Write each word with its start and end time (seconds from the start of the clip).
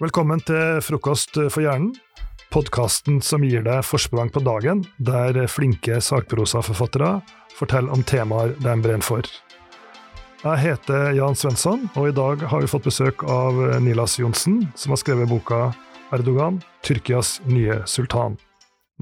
Velkommen 0.00 0.40
til 0.48 0.78
Frokost 0.80 1.34
for 1.52 1.60
hjernen, 1.60 1.90
podkasten 2.48 3.18
som 3.20 3.42
gir 3.44 3.60
deg 3.66 3.82
forsprang 3.84 4.30
på 4.32 4.40
dagen, 4.40 4.80
der 4.96 5.36
flinke 5.44 5.98
sakprosaforfattere 6.00 7.18
forteller 7.52 7.92
om 7.92 8.00
temaer 8.08 8.54
de 8.56 8.76
brenner 8.80 9.04
for. 9.04 9.28
Jeg 10.40 10.62
heter 10.62 11.10
Jan 11.18 11.36
Svensson, 11.36 11.84
og 12.00 12.08
i 12.08 12.14
dag 12.16 12.46
har 12.48 12.64
vi 12.64 12.70
fått 12.72 12.88
besøk 12.88 13.26
av 13.28 13.60
Nilas 13.84 14.16
Johnsen, 14.16 14.62
som 14.72 14.96
har 14.96 15.02
skrevet 15.02 15.28
boka 15.28 15.66
Erdogan, 16.16 16.62
Tyrkias 16.80 17.36
nye 17.44 17.82
sultan. 17.84 18.40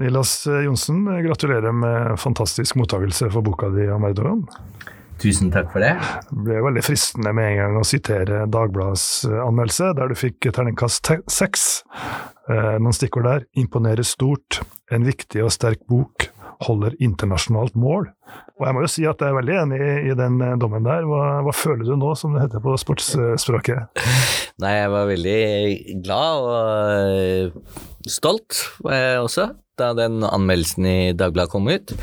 Nilas 0.03 0.41
Johnsen, 0.51 1.07
gratulerer 1.23 1.71
med 1.71 2.19
fantastisk 2.19 2.75
mottakelse 2.75 3.31
for 3.31 3.47
boka 3.47 3.71
di 3.71 3.87
om 3.87 4.03
Erdogan. 4.11 4.43
Tusen 5.19 5.51
takk 5.51 5.71
for 5.73 5.83
det. 5.83 5.93
Det 6.31 6.45
ble 6.47 6.61
veldig 6.63 6.83
fristende 6.85 7.33
med 7.35 7.51
en 7.51 7.59
gang 7.59 7.77
å 7.81 7.87
sitere 7.87 8.45
Dagbladets 8.51 9.25
anmeldelse, 9.27 9.91
der 9.97 10.11
du 10.11 10.15
fikk 10.15 10.47
terningkast 10.55 11.11
seks. 11.27 11.65
Eh, 12.49 12.75
noen 12.79 12.95
stikkord 12.95 13.27
der. 13.27 13.47
Imponerer 13.59 14.07
stort. 14.07 14.61
En 14.89 15.03
viktig 15.05 15.43
og 15.43 15.51
sterk 15.53 15.83
bok. 15.91 16.29
Holder 16.67 16.95
internasjonalt 16.99 17.77
mål. 17.79 18.09
Og 18.59 18.65
jeg 18.67 18.75
må 18.75 18.83
jo 18.83 18.91
si 18.91 19.05
at 19.07 19.21
jeg 19.23 19.31
er 19.31 19.37
veldig 19.37 19.55
enig 19.61 19.79
i 20.11 20.15
den 20.19 20.41
eh, 20.43 20.57
dommen 20.59 20.83
der. 20.87 21.05
Hva, 21.07 21.39
hva 21.45 21.53
føler 21.55 21.87
du 21.87 21.95
nå, 21.95 22.11
som 22.19 22.35
det 22.35 22.43
heter 22.43 22.63
på 22.63 22.75
sportsspråket? 22.81 24.03
Nei, 24.63 24.73
jeg 24.75 24.91
var 24.91 25.07
veldig 25.07 25.39
glad 26.03 26.49
og 26.49 28.09
stolt 28.09 28.59
var 28.83 28.97
jeg 28.97 29.23
også 29.23 29.49
da 29.79 29.93
den 29.95 30.25
anmeldelsen 30.27 30.83
i 30.83 30.97
Dagbladet 31.15 31.53
kom 31.53 31.69
ut. 31.71 31.93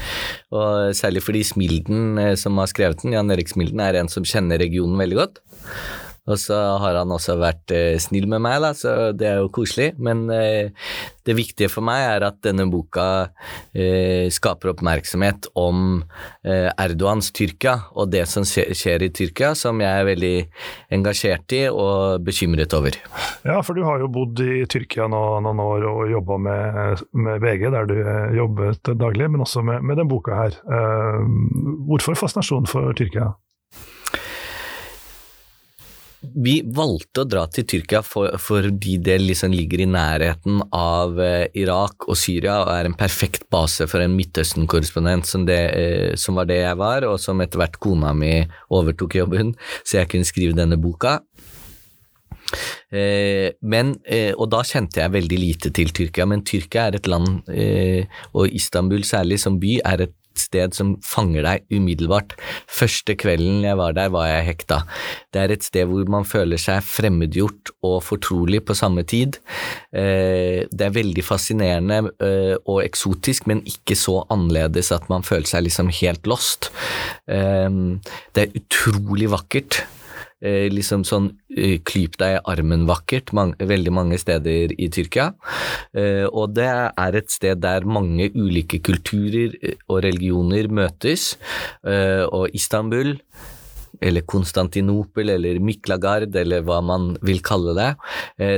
Og 0.57 0.97
særlig 0.97 1.21
fordi 1.27 1.43
Smilden, 1.45 2.17
som 2.41 2.57
har 2.61 2.71
skrevet 2.73 3.03
den, 3.05 3.13
Jan 3.13 3.33
Erik 3.35 3.53
Smilden, 3.53 3.83
er 3.85 4.01
en 4.01 4.09
som 4.09 4.25
kjenner 4.25 4.61
regionen 4.63 4.97
veldig 4.97 5.19
godt. 5.19 5.43
Og 6.27 6.41
så 6.43 6.57
har 6.83 6.99
han 6.99 7.13
også 7.15 7.39
vært 7.41 7.73
eh, 7.75 7.97
snill 8.03 8.27
med 8.31 8.43
meg, 8.45 8.61
da, 8.65 8.73
så 8.75 8.95
det 9.17 9.29
er 9.31 9.43
jo 9.43 9.53
koselig. 9.55 9.93
Men 10.03 10.27
eh, 10.35 10.75
det 11.27 11.37
viktige 11.39 11.71
for 11.71 11.87
meg 11.87 12.03
er 12.07 12.27
at 12.29 12.39
denne 12.45 12.67
boka 12.71 13.07
eh, 13.75 14.27
skaper 14.33 14.73
oppmerksomhet 14.75 15.51
om 15.59 16.03
eh, 16.47 16.69
Erdogans 16.71 17.33
Tyrkia 17.35 17.77
og 17.95 18.13
det 18.15 18.25
som 18.31 18.47
skjer 18.47 19.07
i 19.07 19.11
Tyrkia, 19.15 19.55
som 19.59 19.81
jeg 19.83 19.91
er 19.91 20.09
veldig 20.11 20.35
engasjert 20.99 21.57
i 21.57 21.65
og 21.71 22.27
bekymret 22.27 22.75
over. 22.77 22.99
Ja, 23.47 23.61
for 23.67 23.79
du 23.79 23.85
har 23.87 24.03
jo 24.03 24.11
bodd 24.13 24.43
i 24.43 24.65
Tyrkia 24.71 25.09
nå, 25.11 25.23
noen 25.47 25.63
år 25.63 25.89
og 25.91 26.05
jobba 26.11 26.39
med, 26.43 27.07
med, 27.15 27.43
VG, 27.43 27.69
der 27.75 27.91
du 27.91 27.97
eh, 28.03 28.37
jobbet 28.39 28.95
daglig, 28.99 29.31
men 29.31 29.47
også 29.47 29.65
med, 29.67 29.83
med 29.87 30.03
den 30.03 30.11
boka 30.11 30.43
her. 30.43 30.61
Eh, 30.67 31.27
hvorfor 31.91 32.19
fascinasjonen 32.19 32.71
for 32.71 32.95
Tyrkia? 32.99 33.35
Vi 36.35 36.55
valgte 36.75 37.23
å 37.23 37.29
dra 37.29 37.45
til 37.53 37.67
Tyrkia 37.69 38.01
for, 38.05 38.33
fordi 38.41 38.97
det 39.05 39.19
liksom 39.23 39.53
ligger 39.55 39.83
i 39.85 39.89
nærheten 39.91 40.63
av 40.75 41.21
eh, 41.23 41.47
Irak 41.59 42.09
og 42.09 42.19
Syria 42.19 42.59
og 42.63 42.73
er 42.73 42.89
en 42.89 42.97
perfekt 42.99 43.47
base 43.53 43.87
for 43.91 44.03
en 44.03 44.17
Midtøsten-korrespondent 44.17 45.29
som, 45.29 45.47
eh, 45.53 46.15
som, 46.19 46.39
var 46.39 46.49
det 46.51 46.61
jeg 46.63 46.81
var, 46.81 47.07
og 47.09 47.21
som 47.23 47.43
etter 47.45 47.61
hvert 47.61 47.79
kona 47.83 48.15
mi 48.17 48.39
overtok 48.75 49.19
jobben, 49.21 49.55
så 49.85 50.01
jeg 50.01 50.13
kunne 50.13 50.29
skrive 50.29 50.57
denne 50.57 50.81
boka. 50.81 51.19
Eh, 52.95 53.57
men, 53.67 53.97
og 54.39 54.47
da 54.55 54.63
kjente 54.67 55.03
jeg 55.03 55.17
veldig 55.17 55.41
lite 55.43 55.75
til 55.77 55.91
Tyrkia, 55.95 56.29
men 56.31 56.45
Tyrkia 56.47 56.89
er 56.89 57.01
et 57.01 57.11
land, 57.11 57.43
og 58.33 58.55
Istanbul 58.57 59.05
særlig 59.07 59.43
som 59.43 59.61
by, 59.63 59.81
er 59.85 60.07
et 60.07 60.17
sted 60.43 60.77
som 60.77 60.95
fanger 61.05 61.47
deg 61.47 61.67
umiddelbart. 61.73 62.37
Første 62.71 63.17
kvelden 63.19 63.65
jeg 63.67 63.79
var 63.79 63.97
der, 63.97 64.13
var 64.15 64.29
jeg 64.31 64.47
hekta. 64.51 64.83
Det 65.33 65.43
er 65.43 65.55
et 65.55 65.67
sted 65.67 65.89
hvor 65.91 66.07
man 66.11 66.27
føler 66.29 66.61
seg 66.61 66.85
fremmedgjort 66.87 67.73
og 67.87 67.99
fortrolig 68.07 68.63
på 68.67 68.77
samme 68.79 69.07
tid. 69.09 69.41
Eh, 69.93 70.67
det 70.71 70.89
er 70.89 70.97
veldig 70.97 71.25
fascinerende 71.27 72.13
eh, 72.23 72.55
og 72.65 72.83
eksotisk, 72.85 73.49
men 73.51 73.65
ikke 73.69 73.99
så 73.99 74.21
annerledes 74.33 74.93
at 74.95 75.11
man 75.13 75.27
føler 75.27 75.49
seg 75.51 75.67
liksom 75.67 75.93
helt 76.03 76.27
lost. 76.31 76.71
Eh, 77.29 77.69
det 78.37 78.47
er 78.47 78.59
utrolig 78.63 79.31
vakkert. 79.33 79.85
Eh, 80.47 80.67
liksom 80.71 81.03
sånn 81.07 81.31
eh, 81.57 81.79
klyp 81.87 82.19
deg 82.21 82.37
i 82.37 82.43
armen-vakkert 82.53 83.33
veldig 83.35 83.93
mange 83.95 84.19
steder 84.21 84.75
i 84.77 84.89
Tyrkia. 84.93 85.31
Eh, 85.97 86.27
og 86.29 86.55
det 86.55 86.69
er 86.69 87.19
et 87.19 87.33
sted 87.33 87.63
der 87.65 87.89
mange 87.89 88.29
ulike 88.37 88.79
kulturer 88.85 89.57
og 89.89 90.03
religioner 90.05 90.69
møtes, 90.71 91.35
og 91.87 92.53
Istanbul 92.57 93.15
eller 94.01 94.27
Konstantinopel 94.29 95.33
eller 95.35 95.61
Miklagard 95.63 96.37
eller 96.37 96.65
hva 96.67 96.81
man 96.85 97.15
vil 97.27 97.43
kalle 97.45 97.75
det. 97.77 97.91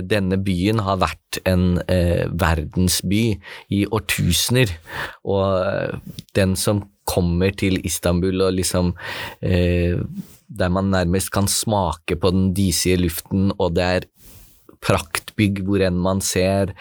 Denne 0.09 0.39
byen 0.43 0.83
har 0.87 1.01
vært 1.03 1.41
en 1.49 1.81
eh, 1.87 2.27
verdensby 2.29 3.23
i 3.75 3.85
årtusener, 3.87 4.73
og 5.29 6.01
den 6.39 6.57
som 6.59 6.85
kommer 7.09 7.55
til 7.57 7.81
Istanbul 7.89 8.43
og 8.45 8.57
liksom 8.59 8.93
eh, 9.41 9.97
der 10.49 10.73
man 10.73 10.91
nærmest 10.93 11.31
kan 11.33 11.49
smake 11.49 12.17
på 12.17 12.33
den 12.33 12.53
disige 12.57 12.97
luften, 13.03 13.53
og 13.59 13.77
det 13.77 13.85
er 13.85 14.09
praktbygg 14.85 15.63
hvor 15.67 15.83
enn 15.85 15.99
man 16.01 16.23
ser, 16.25 16.73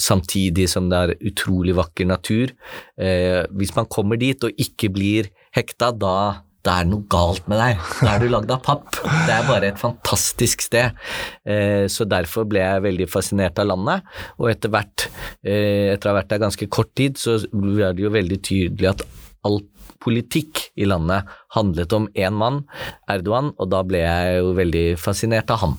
samtidig 0.00 0.68
som 0.72 0.88
det 0.88 0.98
er 0.98 1.28
utrolig 1.28 1.74
vakker 1.76 2.08
natur. 2.08 2.54
Eh, 2.96 3.44
hvis 3.52 3.74
man 3.76 3.88
kommer 3.92 4.16
dit 4.20 4.44
og 4.44 4.56
ikke 4.56 4.88
blir 4.94 5.28
hekta, 5.52 5.90
da, 5.92 6.44
da 6.62 6.76
er 6.78 6.86
det 6.86 6.92
noe 6.92 7.06
galt 7.10 7.48
med 7.50 7.58
deg. 7.58 7.80
Da 7.98 8.12
er 8.14 8.22
du 8.22 8.28
lagd 8.30 8.52
av 8.54 8.60
papp. 8.62 9.00
Det 9.26 9.34
er 9.34 9.48
bare 9.48 9.72
et 9.72 9.80
fantastisk 9.80 10.62
sted. 10.62 10.94
Eh, 11.42 11.88
så 11.90 12.06
derfor 12.06 12.46
ble 12.50 12.62
jeg 12.62 12.84
veldig 12.84 13.08
fascinert 13.10 13.58
av 13.58 13.70
landet, 13.72 14.06
og 14.38 14.52
etter 14.52 14.70
hvert, 14.70 15.08
eh, 15.42 15.90
etter 15.94 16.10
å 16.10 16.12
ha 16.12 16.20
vært 16.20 16.30
der 16.30 16.44
ganske 16.44 16.70
kort 16.70 16.94
tid, 16.98 17.18
så 17.18 17.40
er 17.42 17.96
det 17.98 18.06
jo 18.06 18.14
veldig 18.14 18.38
tydelig 18.46 18.92
at 18.92 19.04
alt 19.42 19.71
politikk 20.02 20.60
i 20.74 20.86
landet 20.88 21.28
handlet 21.54 21.92
om 21.96 22.08
én 22.18 22.34
mann, 22.36 22.62
Erdogan, 23.10 23.52
og 23.60 23.70
da 23.72 23.82
ble 23.86 24.02
jeg 24.02 24.38
jo 24.40 24.52
veldig 24.56 24.84
fascinert 25.00 25.50
av 25.52 25.62
han. 25.62 25.74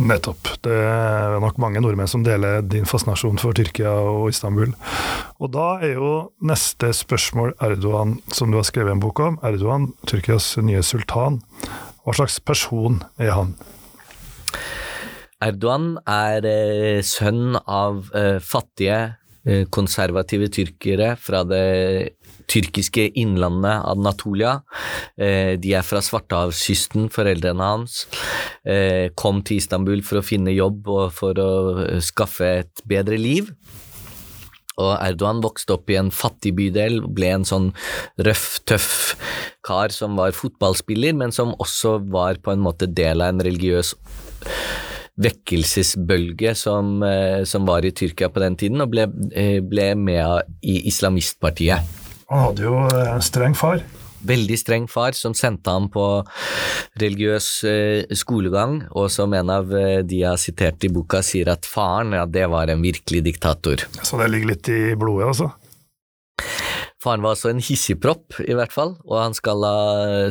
Nettopp. 0.00 0.52
Det 0.64 0.74
er 0.74 1.38
nok 1.42 1.60
mange 1.62 1.82
nordmenn 1.82 2.10
som 2.10 2.24
deler 2.26 2.64
din 2.66 2.88
fascinasjon 2.88 3.40
for 3.42 3.56
Tyrkia 3.56 3.92
og 4.10 4.30
Istanbul. 4.32 4.74
Og 5.40 5.52
da 5.54 5.68
er 5.84 5.94
jo 5.96 6.14
neste 6.44 6.92
spørsmål 6.96 7.54
Erdogan, 7.62 8.18
som 8.34 8.50
du 8.50 8.58
har 8.60 8.66
skrevet 8.68 8.96
en 8.96 9.02
bok 9.02 9.22
om. 9.24 9.38
Erdogan, 9.46 9.90
Tyrkias 10.10 10.54
nye 10.60 10.82
sultan. 10.86 11.40
Hva 12.04 12.16
slags 12.16 12.40
person 12.40 13.02
er 13.20 13.34
han? 13.36 13.54
Erdogan 15.40 15.94
er 16.04 16.44
eh, 16.44 17.00
sønn 17.06 17.56
av 17.64 18.10
eh, 18.16 18.36
fattige, 18.44 19.19
konservative 19.72 20.50
tyrkere 20.52 21.14
fra 21.16 21.40
det 21.48 22.18
tyrkiske 22.50 23.10
innlandet 23.18 23.84
Adnatolia. 23.88 24.60
Eh, 25.18 25.56
de 25.60 25.74
er 25.76 25.86
fra 25.86 26.02
Svartehavskysten, 26.04 27.08
foreldrene 27.12 27.68
hans. 27.72 28.04
Eh, 28.64 29.10
kom 29.18 29.42
til 29.46 29.60
Istanbul 29.60 30.02
for 30.06 30.20
å 30.20 30.26
finne 30.26 30.54
jobb 30.56 30.90
og 30.90 31.14
for 31.16 31.38
å 31.40 31.52
eh, 31.84 32.00
skaffe 32.04 32.50
et 32.64 32.84
bedre 32.88 33.20
liv. 33.20 33.52
Og 34.80 34.94
Erdogan 34.96 35.42
vokste 35.44 35.76
opp 35.76 35.90
i 35.92 35.98
en 36.00 36.12
fattig 36.14 36.54
bydel, 36.56 37.02
ble 37.04 37.34
en 37.34 37.44
sånn 37.44 37.68
røff, 38.24 38.62
tøff 38.64 38.92
kar 39.66 39.92
som 39.92 40.16
var 40.16 40.32
fotballspiller, 40.32 41.12
men 41.20 41.34
som 41.36 41.52
også 41.60 41.98
var 42.08 42.40
på 42.40 42.54
en 42.54 42.64
måte 42.64 42.88
del 42.88 43.20
av 43.20 43.34
en 43.34 43.44
religiøs 43.44 43.92
vekkelsesbølge 45.20 46.54
som, 46.56 47.02
som 47.44 47.66
var 47.68 47.84
i 47.84 47.92
Tyrkia 47.92 48.30
på 48.32 48.40
den 48.40 48.56
tiden, 48.56 48.80
og 48.80 48.92
ble, 48.92 49.04
ble 49.68 49.88
med 50.00 50.54
i 50.64 50.78
islamistpartiet. 50.88 52.00
Han 52.30 52.44
hadde 52.46 52.62
jo 52.62 52.76
en 52.86 53.24
streng 53.26 53.56
far. 53.58 53.82
Veldig 54.20 54.56
streng 54.60 54.86
far 54.90 55.16
som 55.16 55.32
sendte 55.36 55.72
ham 55.72 55.88
på 55.92 56.04
religiøs 57.00 57.48
eh, 57.66 58.12
skolegang, 58.16 58.82
og 58.92 59.08
som 59.12 59.32
en 59.34 59.50
av 59.50 59.72
eh, 59.74 60.02
de 60.04 60.20
jeg 60.20 60.28
har 60.28 60.40
sitert 60.40 60.84
i 60.84 60.92
boka 60.92 61.22
sier 61.24 61.50
at 61.54 61.66
faren, 61.68 62.12
ja, 62.14 62.26
det 62.28 62.44
var 62.52 62.70
en 62.70 62.84
virkelig 62.84 63.24
diktator. 63.30 63.86
Så 64.04 64.20
det 64.20 64.28
ligger 64.34 64.52
litt 64.52 64.70
i 64.70 64.82
blodet, 65.00 65.32
altså? 65.32 65.50
Faren 67.00 67.22
var 67.24 67.32
også 67.32 67.52
en 67.54 67.62
hissigpropp, 67.64 68.36
i 68.44 68.56
hvert 68.56 68.74
fall, 68.74 68.94
og 69.08 69.16
han 69.22 69.36
skal 69.36 69.64
ha, 69.64 69.76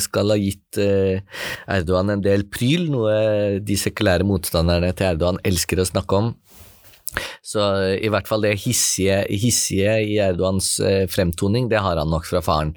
skal 0.03 0.29
ha 0.33 0.37
gitt 0.37 0.77
eh, 0.81 1.23
Erdogan 1.65 2.13
en 2.13 2.25
del 2.25 2.45
pryl, 2.53 2.85
noe 2.93 3.57
de 3.65 3.77
sekulære 3.79 4.27
motstanderne 4.29 4.91
til 4.93 5.09
Erdogan 5.09 5.41
elsker 5.49 5.81
å 5.81 5.87
snakke 5.89 6.19
om. 6.19 6.29
Så 7.41 7.63
i 7.97 8.09
hvert 8.11 8.27
fall 8.29 8.45
det 8.45 8.53
hissige, 8.61 9.23
hissige 9.29 9.95
i 10.05 10.19
Erdogans 10.21 10.75
eh, 10.85 11.07
fremtoning, 11.09 11.69
det 11.71 11.81
har 11.81 11.97
han 11.97 12.11
nok 12.11 12.27
fra 12.29 12.41
faren. 12.45 12.75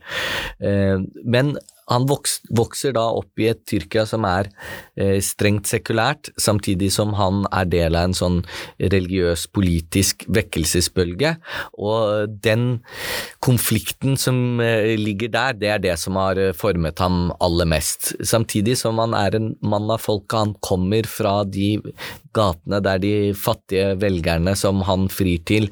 Eh, 0.62 0.96
men 1.24 1.52
han 1.90 2.06
vokser 2.06 2.94
da 2.94 3.04
opp 3.10 3.40
i 3.42 3.48
et 3.50 3.62
Tyrkia 3.68 4.04
som 4.08 4.24
er 4.28 4.48
eh, 4.94 5.18
strengt 5.24 5.68
sekulært, 5.70 6.30
samtidig 6.40 6.92
som 6.94 7.14
han 7.18 7.42
er 7.50 7.68
del 7.70 7.98
av 7.98 8.10
en 8.10 8.16
sånn 8.16 8.38
religiøs, 8.78 9.48
politisk 9.54 10.26
vekkelsesbølge. 10.32 11.34
Og 11.82 12.38
den 12.44 12.82
konflikten 13.42 14.16
som 14.20 14.60
eh, 14.62 14.94
ligger 15.00 15.32
der, 15.34 15.58
det 15.58 15.72
er 15.74 15.82
det 15.82 15.96
som 16.00 16.18
har 16.20 16.38
eh, 16.40 16.54
formet 16.56 17.02
ham 17.02 17.32
aller 17.42 17.68
mest. 17.68 18.12
Samtidig 18.22 18.78
som 18.80 19.02
han 19.02 19.16
er 19.18 19.38
en 19.38 19.52
mann 19.60 19.90
av 19.90 20.02
folket, 20.04 20.38
han 20.38 20.56
kommer 20.64 21.08
fra 21.08 21.42
de 21.44 21.74
gatene 22.32 22.78
der 22.84 23.00
de 23.02 23.14
fattige 23.36 23.96
velgerne 24.00 24.54
som 24.56 24.80
han 24.86 25.08
frir 25.12 25.42
til, 25.44 25.66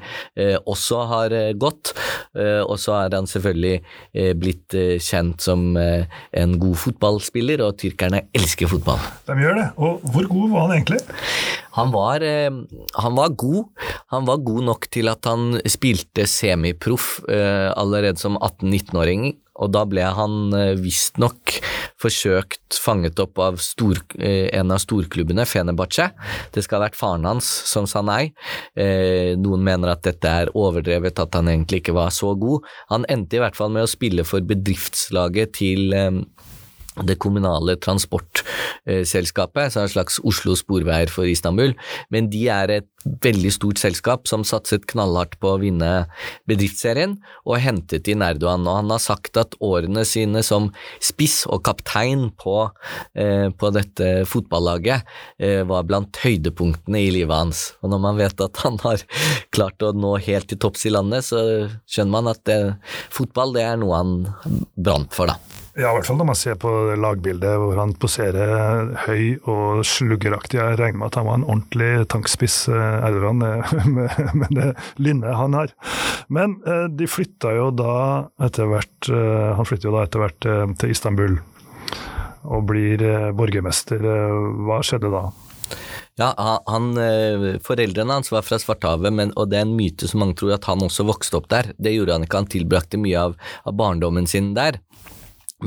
også 0.69 0.99
har 1.09 1.33
gått. 1.57 1.93
Og 2.37 2.75
så 2.79 2.93
er 2.99 3.15
han 3.15 3.25
selvfølgelig 3.29 4.35
blitt 4.37 4.75
kjent 5.01 5.41
som 5.41 5.71
en 6.37 6.57
god 6.61 6.79
fotballspiller, 6.83 7.63
og 7.65 7.77
tyrkerne 7.81 8.23
elsker 8.37 8.71
fotball. 8.71 9.01
De 9.29 9.37
gjør 9.41 9.59
det. 9.59 9.67
Og 9.77 10.01
hvor 10.13 10.29
god 10.31 10.49
var 10.53 10.67
han 10.67 10.75
egentlig? 10.79 11.01
Han 11.77 11.93
var, 11.93 12.25
han 12.99 13.13
var 13.15 13.35
god. 13.39 13.85
Han 14.11 14.25
var 14.27 14.41
god 14.43 14.65
nok 14.67 14.89
til 14.91 15.07
at 15.07 15.23
han 15.29 15.55
spilte 15.71 16.25
semiproff 16.27 17.21
allerede 17.31 18.19
som 18.19 18.35
18-19-åring 18.35 19.31
og 19.61 19.71
da 19.75 19.83
ble 19.89 20.05
han 20.15 20.55
eh, 20.57 20.77
visstnok 20.79 21.59
forsøkt 22.01 22.79
fanget 22.81 23.19
opp 23.21 23.39
av 23.41 23.59
stor, 23.61 23.99
eh, 24.19 24.49
en 24.57 24.73
av 24.73 24.81
storklubbene, 24.83 25.45
Fenebache. 25.45 26.09
Det 26.51 26.63
skal 26.63 26.79
ha 26.79 26.87
vært 26.87 26.99
faren 26.99 27.27
hans 27.29 27.45
som 27.45 27.87
sa 27.87 28.01
nei. 28.01 28.33
Eh, 28.75 29.35
noen 29.37 29.63
mener 29.63 29.93
at 29.93 30.03
dette 30.03 30.25
er 30.25 30.53
overdrevet, 30.55 31.19
at 31.19 31.33
han 31.33 31.47
egentlig 31.47 31.83
ikke 31.83 31.97
var 31.97 32.09
så 32.09 32.33
god. 32.37 32.65
Han 32.89 33.05
endte 33.09 33.37
i 33.37 33.43
hvert 33.43 33.55
fall 33.55 33.69
med 33.69 33.85
å 33.85 33.91
spille 33.91 34.25
for 34.27 34.41
bedriftslaget 34.41 35.53
til 35.53 35.93
det 36.99 37.15
kommunale 37.23 37.77
transportselskapet, 37.79 39.71
så 39.71 39.85
en 39.85 39.91
slags 39.93 40.19
Oslo 40.27 40.57
Sporveier 40.59 41.11
for 41.11 41.29
Istanbul. 41.29 41.71
Men 42.11 42.27
de 42.31 42.47
er 42.51 42.73
et 42.81 42.89
veldig 43.23 43.51
stort 43.55 43.79
selskap 43.81 44.27
som 44.29 44.43
satset 44.45 44.83
knallhardt 44.91 45.37
på 45.41 45.53
å 45.53 45.59
vinne 45.61 45.89
bedriftsserien, 46.49 47.15
og 47.47 47.61
hentet 47.63 48.09
inn 48.11 48.25
Erdogan. 48.25 48.67
Og 48.67 48.81
han 48.81 48.93
har 48.93 49.01
sagt 49.01 49.39
at 49.39 49.55
årene 49.63 50.03
sine 50.07 50.43
som 50.45 50.69
spiss 51.01 51.41
og 51.47 51.63
kaptein 51.65 52.27
på, 52.35 52.57
eh, 53.15 53.47
på 53.49 53.71
dette 53.73 54.11
fotballaget 54.29 55.07
eh, 55.39 55.63
var 55.63 55.87
blant 55.87 56.21
høydepunktene 56.21 57.01
i 57.07 57.09
livet 57.15 57.35
hans. 57.35 57.63
Og 57.81 57.95
når 57.95 58.03
man 58.03 58.19
vet 58.19 58.43
at 58.43 58.61
han 58.65 58.77
har 58.83 59.07
klart 59.55 59.81
å 59.81 59.95
nå 59.95 60.17
helt 60.21 60.51
til 60.51 60.59
topps 60.61 60.85
i 60.85 60.93
landet, 60.93 61.25
så 61.31 61.71
skjønner 61.87 62.11
man 62.19 62.31
at 62.35 62.43
det, 62.45 62.61
fotball 63.09 63.55
det 63.55 63.65
er 63.65 63.81
noe 63.81 63.97
han 63.97 64.15
brant 64.75 65.15
for, 65.15 65.31
da. 65.31 65.60
Ja, 65.71 65.87
i 65.87 65.95
hvert 65.95 66.07
fall 66.09 66.17
når 66.19 66.27
man 66.27 66.35
ser 66.35 66.57
på 66.59 66.69
lagbildet 66.99 67.53
hvor 67.61 67.77
han 67.79 67.93
poserer 67.95 68.89
høy 69.05 69.37
og 69.47 69.85
sluggeraktig. 69.87 70.59
Jeg 70.59 70.79
regner 70.81 70.99
med 70.99 71.07
at 71.07 71.19
han 71.21 71.29
var 71.29 71.39
en 71.39 71.45
ordentlig 71.47 72.09
tankspiss, 72.11 72.57
eh, 72.67 73.05
Erdogan, 73.07 73.39
med, 73.95 74.17
med 74.35 74.51
det 74.57 74.67
lynnet 74.99 75.37
han 75.39 75.55
har. 75.55 75.71
Men 76.27 76.57
eh, 76.67 76.89
de 76.91 77.07
flytta 77.07 77.55
jo 77.55 77.69
da 77.71 77.93
etter 78.43 78.67
hvert 78.67 79.11
eh, 79.11 79.47
Han 79.55 79.67
flytter 79.67 79.87
jo 79.87 79.95
da 79.95 80.03
etter 80.03 80.25
hvert 80.25 80.49
til 80.81 80.91
Istanbul 80.91 81.39
og 82.51 82.67
blir 82.67 83.03
borgermester. 83.37 84.01
Hva 84.65 84.79
skjedde 84.83 85.11
da? 85.13 85.27
Ja, 86.19 86.31
han, 86.67 86.87
Foreldrene 87.63 88.17
hans 88.17 88.31
var 88.33 88.43
fra 88.43 88.57
Svarthavet, 88.59 89.13
men, 89.13 89.31
og 89.37 89.51
det 89.51 89.59
er 89.59 89.67
en 89.67 89.75
myte 89.77 90.09
som 90.09 90.23
mange 90.23 90.39
tror 90.41 90.55
at 90.57 90.65
han 90.67 90.81
også 90.83 91.05
vokste 91.07 91.37
opp 91.37 91.51
der. 91.53 91.69
Det 91.77 91.93
gjorde 91.93 92.17
han 92.17 92.25
ikke, 92.25 92.41
han 92.41 92.49
tilbrakte 92.51 92.99
mye 92.99 93.27
av, 93.29 93.37
av 93.61 93.77
barndommen 93.77 94.27
sin 94.29 94.55
der. 94.57 94.81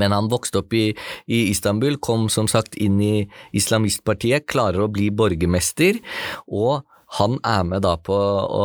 Men 0.01 0.15
han 0.17 0.31
vokste 0.33 0.63
opp 0.63 0.75
i, 0.77 0.89
i, 1.27 1.45
Istanbul, 1.51 1.99
kom 2.03 2.29
som 2.33 2.49
sagt 2.51 2.79
inn 2.81 3.01
i 3.03 3.15
islamistpartiet, 3.57 4.49
klarer 4.51 4.85
å 4.85 4.91
bli 4.93 5.11
borgermester, 5.15 6.01
og 6.51 6.83
han 7.19 7.37
er 7.47 7.63
med 7.69 7.85
da 7.85 7.95
på 8.01 8.15
å 8.15 8.65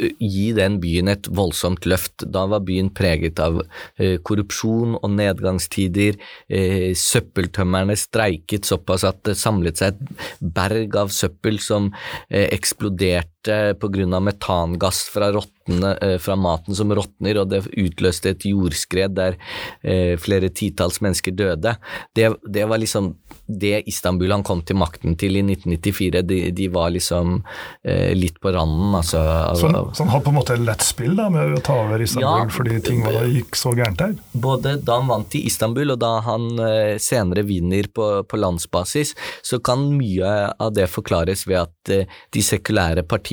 gi 0.00 0.46
den 0.56 0.78
byen 0.82 1.10
et 1.12 1.28
voldsomt 1.28 1.86
løft. 1.88 2.24
Da 2.24 2.46
var 2.48 2.64
byen 2.64 2.88
preget 2.94 3.42
av 3.42 3.60
eh, 3.60 4.16
korrupsjon 4.24 4.96
og 4.96 5.10
nedgangstider. 5.12 6.16
Eh, 6.48 6.92
søppeltømmerne 6.96 7.96
streiket 8.00 8.68
såpass 8.68 9.04
at 9.08 9.20
det 9.28 9.36
samlet 9.40 9.82
seg 9.82 9.98
et 9.98 10.24
berg 10.40 10.96
av 11.02 11.12
søppel 11.12 11.60
som 11.62 11.90
eh, 12.30 12.48
eksploderte 12.48 13.31
pga. 13.44 14.20
metangass 14.20 15.08
fra 15.12 15.32
rottene, 15.32 15.96
eh, 16.00 16.18
fra 16.18 16.36
maten 16.36 16.74
som 16.74 16.92
råtner, 16.94 17.40
og 17.40 17.50
det 17.50 17.64
utløste 17.78 18.30
et 18.30 18.46
jordskred 18.46 19.14
der 19.16 19.36
eh, 19.82 20.16
flere 20.16 20.48
titalls 20.48 21.00
mennesker 21.00 21.32
døde. 21.32 21.76
Det, 22.14 22.30
det, 22.48 22.64
var 22.68 22.78
liksom 22.78 23.14
det 23.46 23.82
Istanbul 23.88 24.32
han 24.32 24.44
kom 24.46 24.62
til 24.62 24.76
makten 24.76 25.16
til 25.18 25.36
i 25.36 25.42
1994. 25.42 26.22
De, 26.26 26.38
de 26.54 26.68
var 26.72 26.92
liksom 26.94 27.40
eh, 27.84 28.12
litt 28.16 28.40
på 28.40 28.52
randen, 28.54 28.94
altså. 28.94 29.22
Så, 29.58 29.70
så, 29.70 30.02
han 30.04 30.12
har 30.14 30.22
på 30.24 30.32
en 30.32 30.38
måte 30.38 30.56
lett 30.60 30.84
spill 30.84 31.16
da, 31.18 31.28
med 31.32 31.56
å 31.58 31.62
ta 31.64 31.78
over 31.84 32.02
Istanbul, 32.02 32.46
ja, 32.46 32.52
fordi 32.52 32.80
ting 32.84 33.02
var, 33.04 33.22
gikk 33.30 33.58
så 33.58 33.74
gærent 33.76 34.00
der? 34.00 34.14
Både 34.32 34.76
da 34.82 35.00
han 35.00 35.10
vant 35.10 35.36
i 35.38 35.44
Istanbul, 35.48 35.94
og 35.94 36.00
da 36.02 36.12
han 36.26 36.48
eh, 36.62 36.96
senere 37.02 37.44
vinner 37.48 37.88
på, 37.92 38.08
på, 38.28 38.40
landsbasis, 38.42 39.14
så 39.42 39.60
kan 39.64 39.84
mye 39.96 40.32
av 40.58 40.72
det 40.76 40.88
forklares 40.90 41.46
ved 41.48 41.62
at 41.64 41.92
eh, 41.92 42.20
de 42.32 42.44
sekulære 42.44 43.04
partiene 43.08 43.31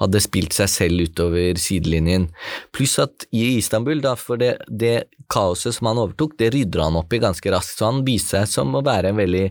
hadde 0.00 0.22
spilt 0.24 0.56
seg 0.56 0.70
selv 0.72 1.06
utover 1.06 1.58
sidelinjen. 1.60 2.28
Pluss 2.74 2.96
at 3.02 3.26
i 3.34 3.56
Istanbul, 3.58 4.00
da, 4.04 4.14
for 4.18 4.40
det, 4.40 4.56
det, 4.68 5.08
kaoset 5.32 5.74
som 5.74 5.88
han 5.90 5.98
overtok, 5.98 6.36
det 6.38 6.52
rydder 6.54 6.84
han 6.84 6.98
opp 7.00 7.12
i 7.12 7.20
ganske 7.22 7.50
raskt, 7.50 7.80
så 7.80 7.88
han 7.90 8.04
viser 8.06 8.44
seg 8.44 8.52
som 8.52 8.76
å 8.78 8.82
være 8.86 9.10
en 9.10 9.18
veldig 9.18 9.44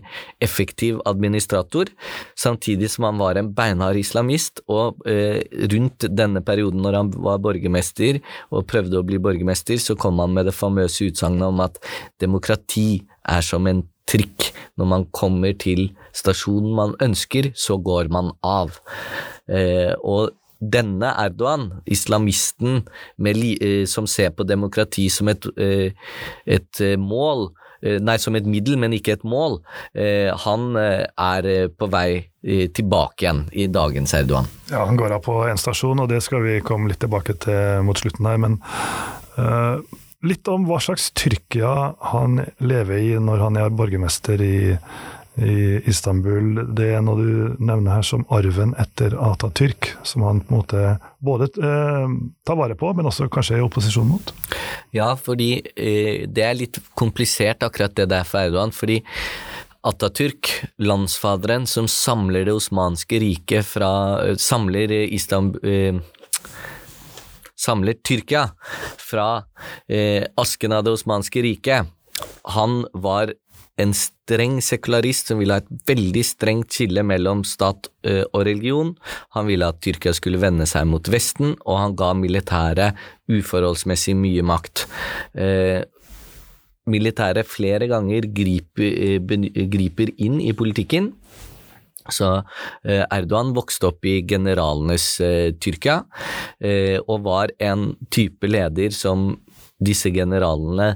effektiv 0.44 1.02
administrator, 1.08 1.90
samtidig 2.38 2.88
som 2.92 3.08
han 3.08 3.20
var 3.20 3.36
en 3.36 3.50
beinhard 3.56 3.98
islamist, 4.00 4.62
og 4.72 5.02
eh, 5.08 5.42
rundt 5.72 6.08
denne 6.08 6.40
perioden 6.46 6.80
når 6.84 7.00
han 7.00 7.12
var 7.12 7.42
borgermester 7.44 8.22
og 8.50 8.64
prøvde 8.70 9.00
å 9.00 9.06
bli 9.06 9.20
borgermester, 9.22 9.76
så 9.82 9.98
kom 10.00 10.22
han 10.22 10.32
med 10.36 10.48
det 10.48 10.56
famøse 10.56 11.10
utsagnet 11.10 11.50
om 11.50 11.60
at 11.64 11.76
demokrati 12.22 13.04
er 13.28 13.44
som 13.44 13.68
en 13.68 13.84
trikk. 14.06 14.52
Når 14.78 14.90
man 14.90 15.06
kommer 15.14 15.56
til 15.58 15.90
stasjonen 16.16 16.74
man 16.78 16.94
ønsker, 17.02 17.52
så 17.58 17.78
går 17.82 18.10
man 18.12 18.32
av. 18.46 18.78
Eh, 19.48 19.92
og 20.02 20.34
denne 20.56 21.12
Erdogan, 21.20 21.68
islamisten 21.86 22.80
med, 23.18 23.42
eh, 23.60 23.84
som 23.86 24.06
ser 24.06 24.30
på 24.30 24.46
demokrati 24.48 25.08
som 25.10 25.28
et, 25.28 25.46
eh, 25.58 25.92
et 26.46 26.80
mål, 26.98 27.50
nei, 27.82 28.16
som 28.16 28.34
et 28.34 28.46
middel, 28.46 28.78
men 28.78 28.90
ikke 28.90 29.12
et 29.12 29.22
mål, 29.22 29.60
han 29.94 30.76
er 30.76 31.68
på 31.68 31.88
vei 31.92 32.26
tilbake 32.72 33.20
igjen 33.20 33.42
i 33.52 33.66
dagens 33.66 34.14
Erdogan. 34.14 34.48
Ja, 34.70 34.86
han 34.86 34.96
går 34.96 35.12
av 35.12 35.22
på 35.22 35.44
én 35.44 35.60
stasjon, 35.60 36.00
og 36.00 36.08
det 36.08 36.22
skal 36.22 36.42
vi 36.42 36.60
komme 36.64 36.88
litt 36.88 36.98
tilbake 37.04 37.36
til 37.38 37.84
mot 37.84 38.00
slutten 38.00 38.26
her. 38.26 38.38
Men 38.38 38.58
uh, 39.36 39.78
litt 40.26 40.48
om 40.48 40.64
hva 40.66 40.80
slags 40.82 41.10
Tyrkia 41.16 41.92
han 42.12 42.40
lever 42.58 42.96
i 42.96 43.12
når 43.22 43.44
han 43.44 43.60
er 43.60 43.74
borgermester 43.76 44.40
i 44.42 44.58
i 45.36 45.80
Istanbul. 45.88 46.62
Det 46.76 46.88
er 46.96 47.02
noe 47.04 47.20
du 47.20 47.56
nevner 47.60 47.98
her 47.98 48.06
som 48.06 48.24
arven 48.32 48.72
etter 48.80 49.16
Atatürk, 49.20 49.90
som 50.06 50.24
han 50.24 50.40
på 50.40 50.54
en 50.54 50.60
måte 50.60 50.84
både 51.24 51.50
eh, 51.60 52.14
tar 52.46 52.58
vare 52.58 52.78
på, 52.78 52.92
men 52.96 53.08
også 53.10 53.28
kanskje 53.32 53.58
er 53.58 53.64
i 53.64 53.66
opposisjon 53.66 54.08
mot? 54.08 54.32
Ja, 54.96 55.12
fordi 55.20 55.50
eh, 55.60 56.24
det 56.24 56.46
er 56.46 56.56
litt 56.56 56.80
komplisert 56.96 57.66
akkurat 57.66 57.96
det 57.98 58.08
der 58.12 58.24
for 58.28 58.46
Erdogan. 58.46 58.72
fordi 58.72 59.02
Atatürk, 59.86 60.50
landsfaderen 60.82 61.66
som 61.70 61.86
samler 61.86 62.48
det 62.48 62.56
osmanske 62.56 63.20
riket 63.22 63.68
fra 63.68 63.90
eh, 64.24 64.34
Samler 64.40 64.90
Istanbul 64.90 65.62
eh, 65.62 66.00
Samler 67.56 67.96
Tyrkia 68.04 68.50
fra 69.00 69.44
eh, 69.88 70.24
asken 70.36 70.74
av 70.76 70.84
det 70.84 70.92
osmanske 70.92 71.42
riket. 71.42 71.88
Han 72.56 72.82
var 72.92 73.32
en 73.76 73.92
streng 73.96 74.60
sekularist 74.64 75.28
som 75.30 75.40
ville 75.40 75.56
ha 75.56 75.60
et 75.60 75.88
veldig 75.90 76.22
strengt 76.24 76.72
skille 76.72 77.02
mellom 77.04 77.42
stat 77.44 77.90
og 78.06 78.40
religion. 78.48 78.94
Han 79.36 79.48
ville 79.50 79.68
at 79.68 79.82
Tyrkia 79.84 80.14
skulle 80.16 80.40
vende 80.40 80.64
seg 80.68 80.88
mot 80.88 81.10
Vesten, 81.12 81.52
og 81.68 81.76
han 81.82 81.96
ga 81.98 82.12
militæret 82.16 82.96
uforholdsmessig 83.28 84.16
mye 84.16 84.44
makt. 84.46 84.86
Militæret 86.86 87.50
flere 87.50 87.88
ganger 87.90 88.28
griper, 88.32 89.20
griper 89.76 90.14
inn 90.16 90.40
i 90.40 90.54
politikken. 90.56 91.12
Så 92.06 92.32
Erdogan 92.86 93.52
vokste 93.56 93.90
opp 93.90 94.06
i 94.06 94.20
generalenes 94.30 95.16
Tyrkia, 95.60 96.00
og 97.04 97.24
var 97.26 97.52
en 97.58 97.90
type 98.14 98.46
leder 98.48 98.94
som 98.94 99.34
disse 99.82 100.08
generalene 100.14 100.94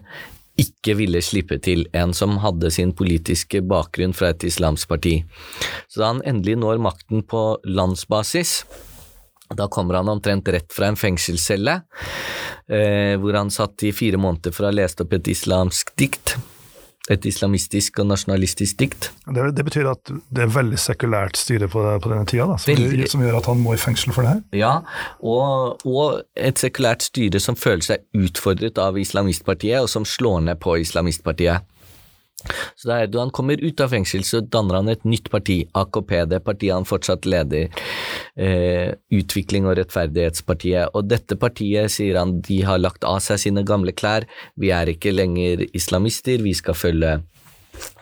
ikke 0.61 0.97
ville 0.99 1.23
slippe 1.25 1.59
til, 1.63 1.87
en 1.97 2.13
som 2.17 2.39
hadde 2.43 2.71
sin 2.75 2.93
politiske 2.97 3.63
bakgrunn 3.67 4.15
fra 4.17 4.33
et 4.35 4.47
islamsk 4.47 4.91
parti. 4.91 5.17
Så 5.89 6.03
da 6.03 6.13
han 6.13 6.23
endelig 6.29 6.59
når 6.61 6.83
makten 6.85 7.25
på 7.27 7.45
landsbasis, 7.65 8.61
da 9.57 9.67
kommer 9.73 9.99
han 9.99 10.11
omtrent 10.13 10.49
rett 10.53 10.71
fra 10.73 10.91
en 10.91 10.99
fengselscelle, 10.99 11.81
eh, 12.71 13.17
hvor 13.19 13.35
han 13.35 13.51
satt 13.51 13.83
i 13.89 13.95
fire 13.95 14.21
måneder 14.21 14.55
for 14.55 14.67
å 14.67 14.71
ha 14.71 14.79
lest 14.79 15.03
opp 15.03 15.17
et 15.17 15.31
islamsk 15.33 15.95
dikt. 15.99 16.37
Et 17.11 17.27
islamistisk 17.27 17.99
og 18.03 18.09
nasjonalistisk 18.11 18.79
dikt. 18.81 19.11
Det, 19.27 19.49
det, 19.57 19.65
betyr 19.67 19.89
at 19.91 20.13
det 20.31 20.45
er 20.45 20.53
veldig 20.55 20.79
sekulært 20.81 21.39
styre 21.41 21.69
på, 21.71 21.83
på 22.03 22.13
denne 22.13 22.27
tida, 22.29 22.47
da, 22.51 22.59
som, 22.61 22.71
Veldig. 22.71 23.09
som, 23.11 23.25
gjør 23.27 23.41
at 23.41 23.51
han 23.51 23.63
må 23.65 23.75
i 23.75 23.81
fengsel 23.83 24.15
for 24.15 24.27
det 24.27 24.37
her? 24.37 24.43
Ja, 24.61 24.73
og, 25.19 25.83
og 25.89 26.23
et 26.39 26.63
sekulært 26.63 27.07
styre 27.09 27.43
som 27.43 27.59
føler 27.59 27.87
seg 27.87 28.07
utfordret 28.17 28.79
av 28.81 28.99
islamistpartiet, 29.01 29.83
og 29.83 29.91
som 29.91 30.07
slår 30.09 30.47
ned 30.47 30.63
på 30.63 30.79
islamistpartiet. 30.85 31.67
Så 32.77 32.89
da 32.89 33.01
Erdogan 33.05 33.33
kommer 33.35 33.61
ut 33.61 33.81
av 33.85 33.93
fengsel, 33.93 34.25
så 34.27 34.41
danner 34.41 34.81
han 34.81 34.91
et 34.93 35.05
nytt 35.09 35.31
parti, 35.33 35.63
AKP, 35.77 36.15
det 36.31 36.43
partiet 36.47 36.75
han 36.75 36.89
fortsatt 36.89 37.29
leder, 37.29 37.69
eh, 38.37 38.95
Utvikling 39.21 39.67
og 39.69 39.77
rettferdighetspartiet. 39.79 40.95
Og 40.95 41.09
dette 41.11 41.37
partiet, 41.41 41.93
sier 41.93 42.19
han, 42.21 42.39
de 42.47 42.63
har 42.67 42.81
lagt 42.81 43.05
av 43.05 43.21
seg 43.25 43.43
sine 43.43 43.65
gamle 43.67 43.93
klær, 43.93 44.29
vi 44.57 44.73
er 44.75 44.93
ikke 44.93 45.13
lenger 45.15 45.67
islamister, 45.77 46.41
vi 46.43 46.55
skal 46.57 46.79
følge 46.79 47.19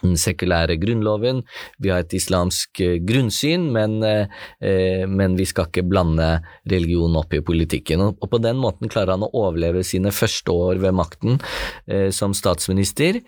den 0.02 0.18
sekulære 0.20 0.78
grunnloven. 0.80 1.42
Vi 1.82 1.92
har 1.92 2.04
et 2.04 2.14
islamsk 2.16 2.82
eh, 2.84 2.96
grunnsyn, 3.04 3.68
men, 3.74 3.98
eh, 4.04 5.04
men, 5.08 5.36
vi 5.38 5.46
skal 5.48 5.68
ikke 5.68 5.86
blande 5.88 6.28
religion 6.70 7.16
opp 7.18 7.34
i 7.36 7.42
politikken. 7.44 8.02
Og, 8.08 8.28
på 8.28 8.40
den 8.42 8.60
måten 8.60 8.90
klarer 8.90 9.16
han 9.16 9.26
å 9.26 9.32
overleve 9.46 9.84
sine 9.86 10.12
første 10.14 10.54
år 10.54 10.82
ved 10.82 10.96
makten 10.96 11.38
eh, 11.86 12.08
som 12.14 12.34
statsminister. 12.36 13.20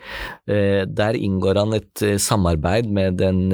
der 0.46 1.16
inngår 1.16 1.58
han 1.60 1.74
et 1.76 2.02
samarbeid 2.20 2.88
med 2.90 3.18
den 3.20 3.52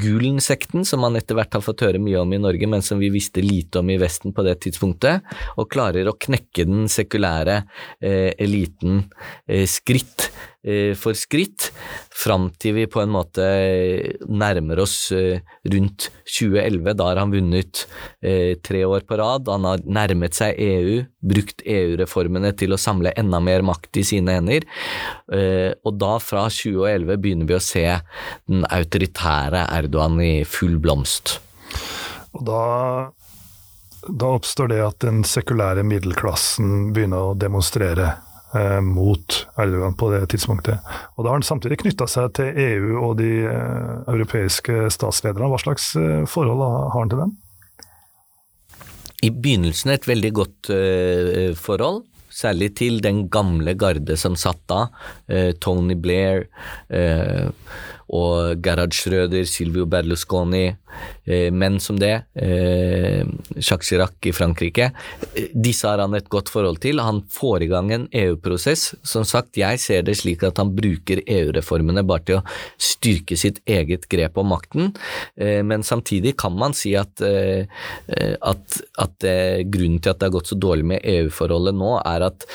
Gulen-sekten, 0.00 0.84
som 0.86 1.02
man 1.02 1.16
etter 1.18 1.36
hvert 1.38 1.54
har 1.54 1.62
fått 1.64 1.84
høre 1.86 2.00
mye 2.02 2.20
om 2.20 2.32
i 2.34 2.40
Norge, 2.40 2.68
men 2.70 2.82
som 2.82 3.00
vi 3.00 3.10
visste 3.12 3.42
lite 3.44 3.82
om 3.82 3.90
i 3.90 3.98
Vesten 4.00 4.34
på 4.34 4.44
det 4.46 4.56
tidspunktet, 4.64 5.26
og 5.56 5.70
klarer 5.72 6.08
å 6.08 6.16
knekke 6.18 6.66
den 6.68 6.88
sekulære 6.90 7.60
eliten 8.00 9.04
skritt 9.70 10.30
for 10.98 11.18
skritt, 11.18 11.67
fram 12.14 12.48
til 12.60 12.76
vi 12.78 12.86
på 12.90 13.02
en 13.02 13.12
måte 13.14 13.46
nærmer 14.28 14.82
oss 14.82 14.96
eh, 15.14 15.40
rundt 15.68 16.08
2011. 16.24 16.94
Da 16.98 17.08
har 17.10 17.20
han 17.22 17.34
vunnet 17.34 17.84
eh, 18.20 18.56
tre 18.64 18.84
år 18.88 19.06
på 19.08 19.18
rad, 19.20 19.48
han 19.48 19.66
har 19.68 19.84
nærmet 19.86 20.38
seg 20.38 20.58
EU, 20.62 21.00
brukt 21.32 21.64
EU-reformene 21.66 22.52
til 22.58 22.74
å 22.74 22.80
samle 22.80 23.14
enda 23.18 23.40
mer 23.42 23.64
makt 23.66 24.00
i 24.00 24.06
sine 24.06 24.38
hender, 24.38 24.64
og 25.28 25.96
da, 26.00 26.12
fra 26.22 26.44
2011, 26.52 27.18
begynner 27.20 27.48
vi 27.48 27.56
å 27.56 27.62
se 27.62 27.84
den 28.48 28.64
autoritære 28.64 29.66
Erdogan 29.74 30.20
i 30.22 30.32
full 30.48 30.78
blomst. 30.82 31.38
Og 32.36 32.44
da, 32.46 32.62
da 34.08 34.32
oppstår 34.36 34.72
det 34.72 34.80
at 34.84 35.00
den 35.04 35.24
sekulære 35.26 35.84
middelklassen 35.86 36.92
begynner 36.94 37.30
å 37.30 37.36
demonstrere 37.38 38.14
eh, 38.54 38.80
mot 38.84 39.40
Erdogan 39.58 39.96
på 39.98 40.10
det 40.12 40.22
tidspunktet. 40.32 40.78
Og 41.16 41.24
Da 41.24 41.30
har 41.30 41.40
han 41.40 41.46
samtidig 41.46 41.80
knytta 41.82 42.06
seg 42.10 42.32
til 42.38 42.62
EU 42.64 42.94
og 43.02 43.18
de 43.20 43.32
eh, 43.48 43.94
europeiske 44.14 44.88
statslederne. 44.94 45.50
Hva 45.52 45.60
slags 45.62 45.90
eh, 45.96 46.24
forhold 46.30 46.64
har 46.64 46.98
han 46.98 47.12
til 47.12 47.24
dem? 47.24 47.36
I 49.18 49.32
begynnelsen 49.34 49.90
et 49.90 50.06
veldig 50.06 50.30
godt 50.30 50.68
uh, 50.70 51.50
forhold 51.58 52.04
særlig 52.38 52.72
til 52.78 53.00
den 53.04 53.26
gamle 53.32 53.74
garde 53.78 54.16
som 54.20 54.36
satt 54.38 54.60
da, 54.70 54.86
eh, 55.28 55.52
Tony 55.60 55.96
Blair 55.98 56.46
eh, 56.88 57.48
og 58.08 58.62
Gerhard 58.64 58.94
Schrøder, 58.96 59.44
Silvio 59.48 59.84
Berlusconi, 59.88 60.64
eh, 61.26 61.50
menn 61.52 61.78
som 61.80 61.98
det, 62.00 62.24
eh, 62.34 63.24
Jacques 63.56 63.88
Chirac 63.88 64.14
i 64.24 64.32
Frankrike. 64.32 64.92
Eh, 65.34 65.48
disse 65.54 65.86
har 65.86 65.98
han 65.98 66.14
et 66.14 66.28
godt 66.28 66.48
forhold 66.48 66.80
til. 66.80 67.00
Han 67.00 67.22
får 67.22 67.62
i 67.62 67.66
gang 67.68 67.92
en 67.92 68.08
EU-prosess. 68.12 68.94
Som 69.02 69.24
sagt, 69.24 69.56
jeg 69.56 69.78
ser 69.78 70.02
det 70.02 70.16
slik 70.16 70.42
at 70.42 70.56
han 70.56 70.74
bruker 70.74 71.22
EU-reformene 71.26 72.06
bare 72.06 72.24
til 72.24 72.36
å 72.36 72.44
styrke 72.78 73.36
sitt 73.36 73.60
eget 73.66 74.08
grep 74.08 74.38
om 74.38 74.48
makten, 74.48 74.94
men 75.36 75.82
samtidig 75.82 76.36
kan 76.36 76.56
man 76.56 76.72
si 76.72 76.94
at, 76.96 77.20
at, 77.20 78.80
at 78.98 79.18
grunnen 79.70 80.00
til 80.00 80.10
at 80.10 80.18
det 80.18 80.26
har 80.26 80.30
gått 80.30 80.48
så 80.48 80.58
dårlig 80.58 80.84
med 80.84 81.00
EU-forholdet 81.04 81.74
nå, 81.76 82.00
er 82.04 82.22
at 82.30 82.46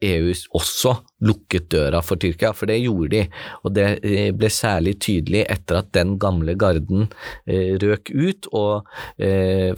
EU 0.00 0.32
også 0.56 0.94
lukket 1.26 1.68
døra 1.72 2.00
for 2.04 2.20
Tyrkia, 2.20 2.54
for 2.56 2.70
det 2.70 2.78
gjorde 2.80 3.10
de. 3.12 3.22
Og 3.64 3.74
det 3.76 3.86
eh, 4.06 4.30
ble 4.36 4.48
særlig 4.52 4.96
tydelig 5.04 5.44
etter 5.52 5.80
at 5.82 5.90
den 5.96 6.16
gamle 6.20 6.54
garden 6.60 7.08
eh, 7.44 7.76
røk 7.80 8.12
ut, 8.14 8.48
og 8.56 8.88
eh, 9.20 9.76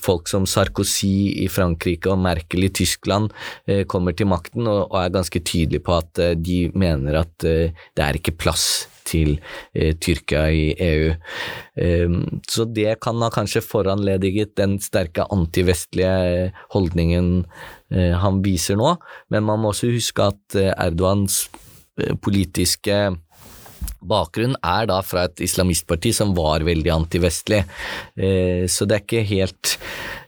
folk 0.00 0.28
som 0.28 0.48
Sarkozy 0.48 1.14
i 1.44 1.48
Frankrike 1.52 2.12
og 2.12 2.20
Merkel 2.24 2.68
i 2.68 2.72
Tyskland 2.76 3.32
kommer 3.90 4.14
til 4.16 4.28
makten 4.30 4.66
og, 4.68 4.92
er 4.96 5.12
ganske 5.12 5.40
tydelige 5.40 5.82
på 5.84 5.96
at 5.96 6.20
de 6.40 6.58
mener 6.76 7.18
at 7.22 7.34
det 7.42 8.02
er 8.02 8.18
ikke 8.18 8.34
plass 8.38 8.86
til 9.06 9.36
Tyrkia 9.74 10.46
i 10.50 10.64
EU. 10.82 11.12
Så 12.50 12.66
det 12.76 12.96
kan 13.04 13.20
ha 13.22 13.30
kanskje 13.34 13.62
foranlediget 13.64 14.54
den 14.58 14.78
sterke 14.82 15.26
antivestlige 15.34 16.52
holdningen 16.74 17.44
han 17.94 18.40
viser 18.42 18.78
nå, 18.78 18.96
men 19.30 19.46
man 19.46 19.62
må 19.62 19.70
også 19.70 19.92
huske 19.92 20.24
at 20.32 20.58
eh, 20.58 20.72
Erdogans 20.74 21.44
eh, 22.00 22.16
politiske 22.18 22.96
bakgrunn 24.06 24.56
er 24.64 24.88
da 24.90 24.98
fra 25.06 25.26
et 25.28 25.42
islamistparti 25.44 26.12
som 26.14 26.32
var 26.36 26.64
veldig 26.66 26.92
antivestlig, 26.94 27.62
eh, 28.18 28.64
så 28.70 28.88
det 28.88 28.98
er 28.98 29.04
ikke 29.06 29.26
helt 29.32 29.76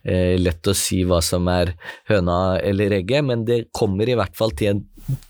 lett 0.08 0.64
å 0.70 0.72
si 0.78 1.02
hva 1.04 1.18
som 1.20 1.44
er 1.52 1.74
høna 2.08 2.62
eller 2.64 2.94
egget, 2.96 3.26
men 3.28 3.42
det 3.44 3.66
kommer 3.76 4.08
i 4.08 4.14
hvert 4.16 4.32
fall 4.38 4.54
til 4.56 4.70
en 4.70 4.78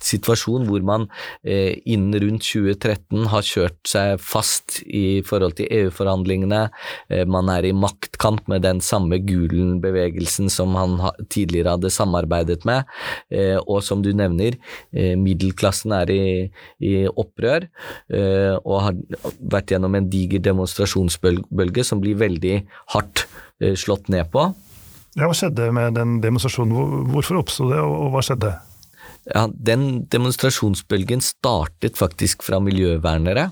situasjon 0.03 0.67
hvor 0.69 0.85
man 0.87 1.07
eh, 1.47 1.79
innen 1.89 2.17
rundt 2.23 2.45
2013 2.47 3.29
har 3.33 3.47
kjørt 3.47 3.79
seg 3.89 4.23
fast 4.23 4.81
i 4.87 5.21
forhold 5.27 5.59
til 5.59 5.71
EU-forhandlingene. 5.75 6.65
Eh, 7.13 7.25
man 7.31 7.51
er 7.53 7.69
i 7.69 7.75
maktkamp 7.77 8.49
med 8.51 8.65
den 8.67 8.83
samme 8.85 9.21
Gulen-bevegelsen 9.23 10.51
som 10.53 10.75
han 10.79 10.99
ha, 11.03 11.13
tidligere 11.31 11.77
hadde 11.77 11.93
samarbeidet 11.95 12.65
med. 12.69 12.89
Eh, 13.31 13.57
og 13.65 13.83
som 13.87 14.03
du 14.05 14.11
nevner, 14.17 14.59
eh, 14.93 15.15
middelklassen 15.19 15.95
er 15.97 16.15
i, 16.15 16.23
i 16.83 16.95
opprør 17.09 17.69
eh, 17.69 18.55
og 18.59 18.81
har 18.87 19.03
vært 19.39 19.75
gjennom 19.75 19.95
en 19.99 20.09
diger 20.11 20.43
demonstrasjonsbølge 20.45 21.87
som 21.87 22.03
blir 22.03 22.19
veldig 22.21 22.57
hardt 22.95 23.27
eh, 23.63 23.77
slått 23.79 24.11
ned 24.13 24.31
på. 24.33 24.51
Ja, 25.19 25.27
Hva 25.27 25.35
skjedde 25.35 25.71
med 25.75 25.97
den 25.99 26.19
demonstrasjonen? 26.23 27.09
Hvorfor 27.13 27.41
oppsto 27.41 27.71
det, 27.73 27.81
og 27.83 28.13
hva 28.15 28.23
skjedde? 28.23 28.53
Ja, 29.29 29.45
Den 29.53 30.07
demonstrasjonsbølgen 30.09 31.21
startet 31.25 31.99
faktisk 32.01 32.45
fra 32.47 32.61
miljøvernere, 32.65 33.51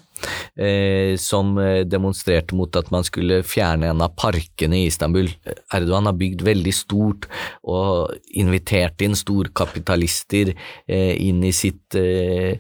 eh, 0.56 1.16
som 1.21 1.59
eh, 1.61 1.83
demonstrerte 1.85 2.56
mot 2.56 2.73
at 2.80 2.88
man 2.95 3.04
skulle 3.04 3.42
fjerne 3.45 3.90
en 3.90 4.00
av 4.04 4.14
parkene 4.16 4.78
i 4.80 4.87
Istanbul. 4.88 5.28
Erdogan 5.75 6.09
har 6.09 6.16
bygd 6.16 6.45
veldig 6.47 6.73
stort 6.73 7.28
og 7.61 8.14
invitert 8.40 9.04
inn 9.04 9.16
storkapitalister 9.18 10.54
eh, 10.54 11.12
inn 11.26 11.45
i 11.45 11.52
sitt 11.52 11.99
eh, 12.00 12.56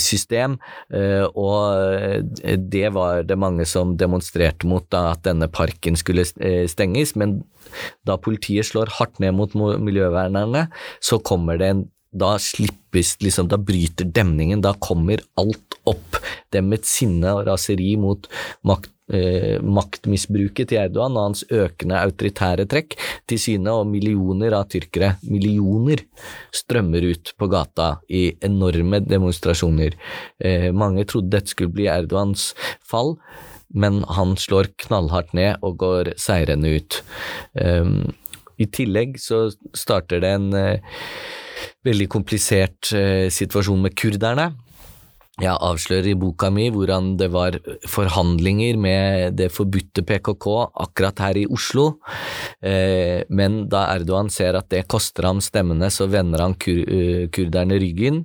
system, 0.00 0.56
eh, 0.88 1.26
og 1.36 2.24
det 2.56 2.88
var 2.96 3.26
det 3.28 3.36
mange 3.36 3.68
som 3.68 3.98
demonstrerte 4.00 4.68
mot, 4.70 4.88
da, 4.88 5.10
at 5.12 5.26
denne 5.28 5.50
parken 5.52 5.98
skulle 6.00 6.24
eh, 6.40 6.64
stenges. 6.70 7.12
men 7.16 7.42
da 8.06 8.14
politiet 8.16 8.68
slår 8.68 8.92
hardt 9.00 9.18
ned 9.20 9.34
mot 9.34 9.52
miljøvernerne, 9.52 10.68
så 11.02 11.18
kommer 11.18 11.58
det 11.58 11.70
en 11.72 11.84
da 12.18 12.36
slippes 12.42 13.16
liksom, 13.22 13.48
da 13.52 13.58
bryter 13.60 14.08
demningen, 14.08 14.62
da 14.64 14.74
kommer 14.80 15.22
alt 15.40 15.78
opp. 15.88 16.18
Demmets 16.52 16.92
sinne 16.98 17.34
og 17.36 17.46
raseri 17.48 17.94
mot 18.00 18.28
makt, 18.66 18.90
eh, 19.12 19.62
maktmisbruket 19.62 20.70
til 20.70 20.80
Erdogan 20.82 21.16
og 21.16 21.28
hans 21.28 21.44
økende 21.52 22.00
autoritære 22.00 22.66
trekk 22.70 22.96
til 23.28 23.40
syne, 23.40 23.74
og 23.74 23.90
millioner 23.90 24.56
av 24.58 24.68
tyrkere, 24.72 25.16
millioner, 25.28 26.02
strømmer 26.54 27.06
ut 27.12 27.34
på 27.38 27.50
gata 27.52 27.96
i 28.08 28.28
enorme 28.40 29.02
demonstrasjoner. 29.04 29.98
Eh, 30.40 30.70
mange 30.72 31.06
trodde 31.06 31.36
dette 31.36 31.54
skulle 31.54 31.74
bli 31.74 31.90
Erdogans 31.90 32.52
fall, 32.82 33.16
men 33.74 34.04
han 34.08 34.36
slår 34.38 34.70
knallhardt 34.86 35.34
ned 35.34 35.58
og 35.66 35.80
går 35.82 36.14
seirende 36.20 36.70
ut. 36.78 37.00
Um, 37.58 38.14
I 38.62 38.68
tillegg 38.70 39.18
så 39.20 39.48
starter 39.76 40.22
det 40.22 40.30
en 40.38 40.54
uh, 40.54 40.78
veldig 41.86 42.08
komplisert 42.12 42.92
eh, 42.96 43.26
situasjon 43.32 43.84
med 43.86 43.96
kurderne. 43.98 44.52
Jeg 45.36 45.52
avslører 45.52 46.14
i 46.14 46.16
boka 46.16 46.48
mi 46.48 46.70
hvordan 46.72 47.10
det 47.20 47.26
var 47.34 47.58
forhandlinger 47.92 48.78
med 48.80 49.34
det 49.36 49.50
forbudte 49.52 50.00
PKK 50.08 50.46
akkurat 50.86 51.20
her 51.20 51.36
i 51.36 51.44
Oslo, 51.52 51.98
eh, 52.64 53.20
men 53.28 53.66
da 53.68 53.84
Erdogan 53.92 54.32
ser 54.32 54.56
at 54.56 54.70
det 54.72 54.86
koster 54.88 55.28
ham 55.28 55.42
stemmene, 55.44 55.92
så 55.92 56.08
vender 56.08 56.40
han 56.40 56.56
kur 56.56 56.80
uh, 56.80 57.26
kurderne 57.28 57.76
ryggen, 57.82 58.24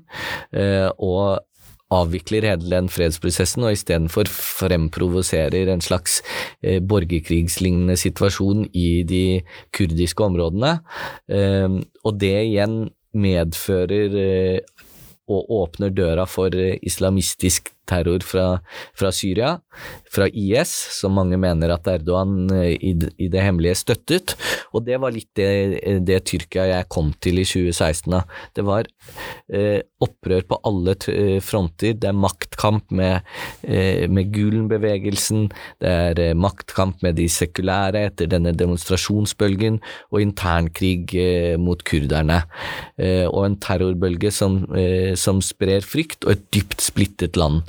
eh, 0.56 0.88
og 1.04 1.44
avvikler 1.92 2.48
hele 2.48 2.70
den 2.72 2.88
fredsprosessen 2.92 3.66
og 3.68 3.76
istedenfor 3.76 4.30
fremprovoserer 4.32 5.72
en 5.74 5.84
slags 5.84 6.22
eh, 6.64 6.80
borgerkrigslignende 6.80 7.98
situasjon 8.00 8.70
i 8.72 9.04
de 9.08 9.42
kurdiske 9.76 10.24
områdene. 10.24 10.78
Eh, 11.28 11.80
og 12.06 12.20
det 12.24 12.36
igjen 12.46 12.86
medfører 13.14 14.18
eh, 14.22 14.86
og 15.32 15.52
åpner 15.62 15.94
døra 15.96 16.26
for 16.28 16.56
islamistisk 16.56 17.72
terror 17.92 18.26
fra, 18.26 18.46
fra, 18.98 19.12
Syria, 19.16 19.58
fra 20.12 20.28
IS, 20.28 20.72
som 20.98 21.16
mange 21.20 21.40
mener 21.42 21.76
at 21.76 21.90
Erdogan 21.92 22.50
eh, 22.56 22.74
i, 22.76 22.96
i, 23.18 23.30
det 23.32 23.44
hemmelige 23.44 23.78
støttet. 23.84 24.36
Og 24.72 24.86
det 24.88 25.00
var 25.04 25.14
litt 25.16 25.30
det, 25.38 26.02
det 26.08 26.24
Tyrkia 26.30 26.68
jeg 26.72 26.90
kom 26.92 27.12
til 27.24 27.42
i 27.42 27.48
2016. 27.48 28.12
Da. 28.16 28.24
Det 28.56 28.66
var 28.68 28.90
eh, 29.52 29.82
opprør 30.02 30.46
på 30.50 30.60
alle 30.68 30.96
eh, 31.12 31.38
fronter. 31.44 31.96
Det 31.98 32.10
er 32.10 32.18
maktkamp 32.18 32.92
med, 32.96 33.28
eh, 33.64 34.08
med 34.12 34.32
Gulen-bevegelsen, 34.34 35.50
det 35.82 35.92
er 35.92 36.22
eh, 36.22 36.38
maktkamp 36.38 37.02
med 37.06 37.18
de 37.20 37.28
sekulære 37.32 38.06
etter 38.10 38.30
denne 38.32 38.54
demonstrasjonsbølgen, 38.58 39.80
og 40.12 40.24
internkrig 40.24 41.16
eh, 41.20 41.58
mot 41.62 41.82
kurderne. 41.88 42.42
og 43.02 43.46
en 43.46 43.56
terrorbølge 43.62 44.30
som, 44.34 44.60
som 45.18 45.40
sprer 45.44 45.84
frykt, 45.86 46.26
og 46.26 46.36
et 46.36 46.44
dypt 46.54 46.84
splittet 46.84 47.38
land. 47.40 47.64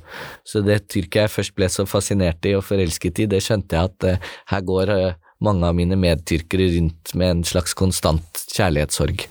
Så 0.45 0.62
det 0.66 0.85
Tyrkia 0.92 1.26
jeg 1.26 1.35
først 1.35 1.54
ble 1.59 1.69
så 1.73 1.87
fascinert 1.88 2.45
i 2.49 2.57
og 2.59 2.64
forelsket 2.66 3.25
i, 3.25 3.28
det 3.31 3.42
skjønte 3.45 3.78
jeg 3.78 3.92
at 3.92 4.09
uh, 4.09 4.33
her 4.52 4.64
går 4.69 4.92
uh, 4.92 5.21
mange 5.42 5.66
av 5.66 5.76
mine 5.78 5.99
medtyrkere 5.99 6.71
rundt 6.76 7.14
med 7.19 7.37
en 7.37 7.45
slags 7.47 7.75
konstant 7.78 8.45
kjærlighetssorg. 8.54 9.26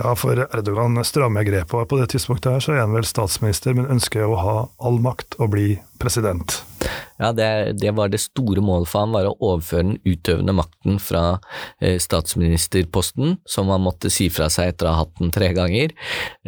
Ja, 0.00 0.14
for 0.16 0.38
Erdogan 0.46 0.96
strammer 1.04 1.44
grepet, 1.44 1.76
og 1.76 1.88
på 1.90 1.98
det 2.00 2.08
tidspunktet 2.14 2.54
her 2.54 2.64
så 2.64 2.72
er 2.72 2.84
han 2.86 2.94
vel 2.96 3.04
statsminister, 3.04 3.76
men 3.76 3.90
ønsker 3.92 4.24
å 4.24 4.38
ha 4.40 4.56
all 4.80 5.00
makt 5.04 5.36
og 5.36 5.52
bli 5.52 5.68
president. 6.00 6.62
Ja, 7.20 7.32
det, 7.36 7.76
det, 7.80 7.90
var 7.92 8.08
det 8.08 8.22
store 8.22 8.62
målet 8.64 8.88
for 8.88 9.04
ham, 9.04 9.12
var 9.12 9.26
å 9.28 9.34
overføre 9.36 9.84
den 9.84 9.98
utøvende 10.08 10.54
makten 10.56 10.96
fra 11.02 11.24
eh, 11.82 11.98
statsministerposten, 12.00 13.36
som 13.44 13.68
han 13.72 13.84
måtte 13.84 14.08
si 14.12 14.30
fra 14.32 14.48
seg 14.52 14.72
etter 14.72 14.88
å 14.88 14.94
ha 14.94 15.02
hatt 15.02 15.20
den 15.20 15.32
tre 15.34 15.50
ganger, 15.56 15.92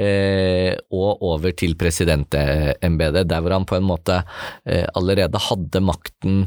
eh, 0.01 0.73
og 0.89 1.21
over 1.29 1.53
til 1.53 1.77
presidentembetet, 1.77 3.29
der 3.29 3.45
hvor 3.45 3.57
han 3.59 3.69
på 3.69 3.77
en 3.77 3.89
måte 3.91 4.23
eh, 4.65 4.87
allerede 4.97 5.43
hadde 5.51 5.85
makten 5.85 6.47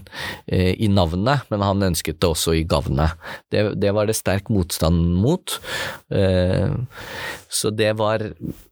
eh, 0.49 0.73
i 0.73 0.89
navnet, 0.89 1.45
men 1.53 1.65
han 1.65 1.89
ønsket 1.91 2.17
det 2.17 2.31
også 2.31 2.57
i 2.57 2.65
gavnet. 2.65 3.13
Det, 3.53 3.67
det 3.77 3.93
var 3.93 4.09
det 4.09 4.17
sterk 4.17 4.49
motstand 4.49 5.05
mot. 5.21 5.59
Eh, 6.09 6.73
så 7.55 7.69
det 7.69 7.93
var 8.01 8.25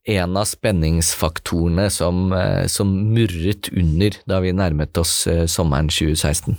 en 0.03 0.37
av 0.37 0.45
spenningsfaktorene 0.45 1.89
som, 1.89 2.33
eh, 2.33 2.65
som 2.67 2.91
murret 3.13 3.69
under 3.71 4.17
da 4.27 4.39
vi 4.43 4.51
nærmet 4.51 4.97
oss 4.97 5.27
eh, 5.27 5.45
sommeren 5.47 5.87
2016. 5.87 6.57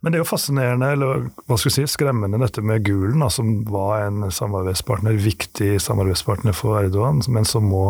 Men 0.00 0.12
det 0.12 0.18
er 0.18 0.20
jo 0.20 0.28
fascinerende, 0.28 0.90
eller 0.92 1.22
hva 1.48 1.56
skal 1.56 1.70
vi 1.70 1.74
si, 1.78 1.86
skremmende 1.88 2.40
dette 2.42 2.60
med 2.60 2.84
Gulen, 2.84 3.22
da, 3.24 3.30
som 3.32 3.62
var 3.72 4.04
en 4.04 4.26
samarbeidspartner, 4.28 5.16
viktig 5.16 5.78
samarbeidspartner 5.80 6.52
for 6.56 6.76
Erdogan, 6.82 7.22
men 7.32 7.48
som 7.48 7.64
må 7.64 7.86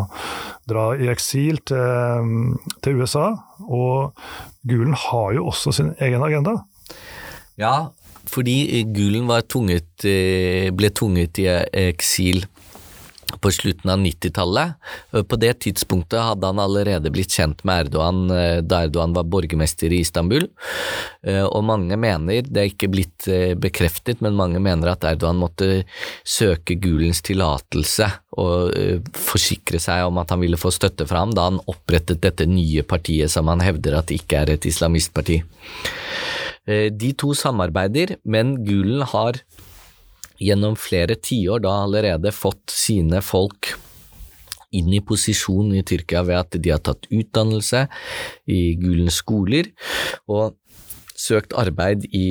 dra 0.71 0.93
i 0.95 1.11
eksil 1.11 1.59
til, 1.67 2.55
til 2.87 3.03
USA. 3.03 3.33
Og 3.67 4.15
Gulen 4.71 4.95
har 5.09 5.35
jo 5.35 5.49
også 5.51 5.75
sin 5.75 5.93
egen 5.99 6.23
agenda. 6.23 6.61
Ja, 7.59 7.89
fordi 8.31 8.85
Gulen 8.95 9.27
tvunget, 9.51 9.91
eh, 10.07 10.71
ble 10.71 10.95
tvunget 10.95 11.43
i 11.43 11.51
eksil 11.89 12.47
på 13.41 13.51
slutten 13.51 13.91
av 13.91 13.99
90-tallet. 13.99 14.73
På 15.29 15.37
det 15.37 15.53
tidspunktet 15.65 16.21
hadde 16.23 16.47
han 16.47 16.61
allerede 16.63 17.11
blitt 17.13 17.35
kjent 17.35 17.65
med 17.67 17.87
Erdogan 17.87 18.31
eh, 18.31 18.59
da 18.63 18.85
Erdogan 18.87 19.17
var 19.17 19.27
borgermester 19.31 19.93
i 19.93 20.01
Istanbul, 20.05 20.47
eh, 21.27 21.43
og 21.45 21.65
mange 21.67 21.99
mener, 22.01 22.47
det 22.47 22.63
er 22.63 22.71
ikke 22.71 22.91
blitt 22.93 23.29
eh, 23.33 23.57
bekreftet, 23.59 24.23
men 24.25 24.39
mange 24.39 24.63
mener 24.63 24.93
at 24.93 25.07
Erdogan 25.09 25.41
måtte 25.43 25.71
søke 26.23 26.79
Gulens 26.81 27.23
tillatelse 27.27 28.09
og 28.37 28.75
forsikre 29.17 29.79
seg 29.81 30.05
om 30.07 30.19
at 30.21 30.33
han 30.35 30.43
ville 30.43 30.59
få 30.61 30.69
støtte 30.75 31.07
fra 31.09 31.23
ham 31.23 31.33
da 31.33 31.47
han 31.49 31.63
opprettet 31.73 32.21
dette 32.21 32.45
nye 32.49 32.85
partiet 32.85 33.33
som 33.33 33.49
han 33.49 33.65
hevder 33.65 33.97
at 33.97 34.13
ikke 34.13 34.43
er 34.43 34.53
et 34.53 34.67
islamistparti. 34.69 35.39
De 36.67 37.11
to 37.17 37.31
samarbeider, 37.39 38.19
men 38.29 38.59
Gulen 38.67 39.07
har 39.09 39.41
gjennom 40.43 40.77
flere 40.79 41.17
tiår 41.17 41.63
da 41.65 41.81
allerede 41.85 42.33
fått 42.35 42.73
sine 42.75 43.23
folk 43.25 43.75
inn 44.77 44.93
i 44.93 45.03
posisjon 45.05 45.75
i 45.79 45.83
Tyrkia 45.87 46.23
ved 46.27 46.41
at 46.41 46.61
de 46.61 46.73
har 46.75 46.83
tatt 46.85 47.09
utdannelse 47.09 47.87
i 48.51 48.61
Gulens 48.81 49.21
skoler 49.23 49.71
og 50.27 50.57
søkt 51.17 51.55
arbeid 51.57 52.05
i, 52.13 52.29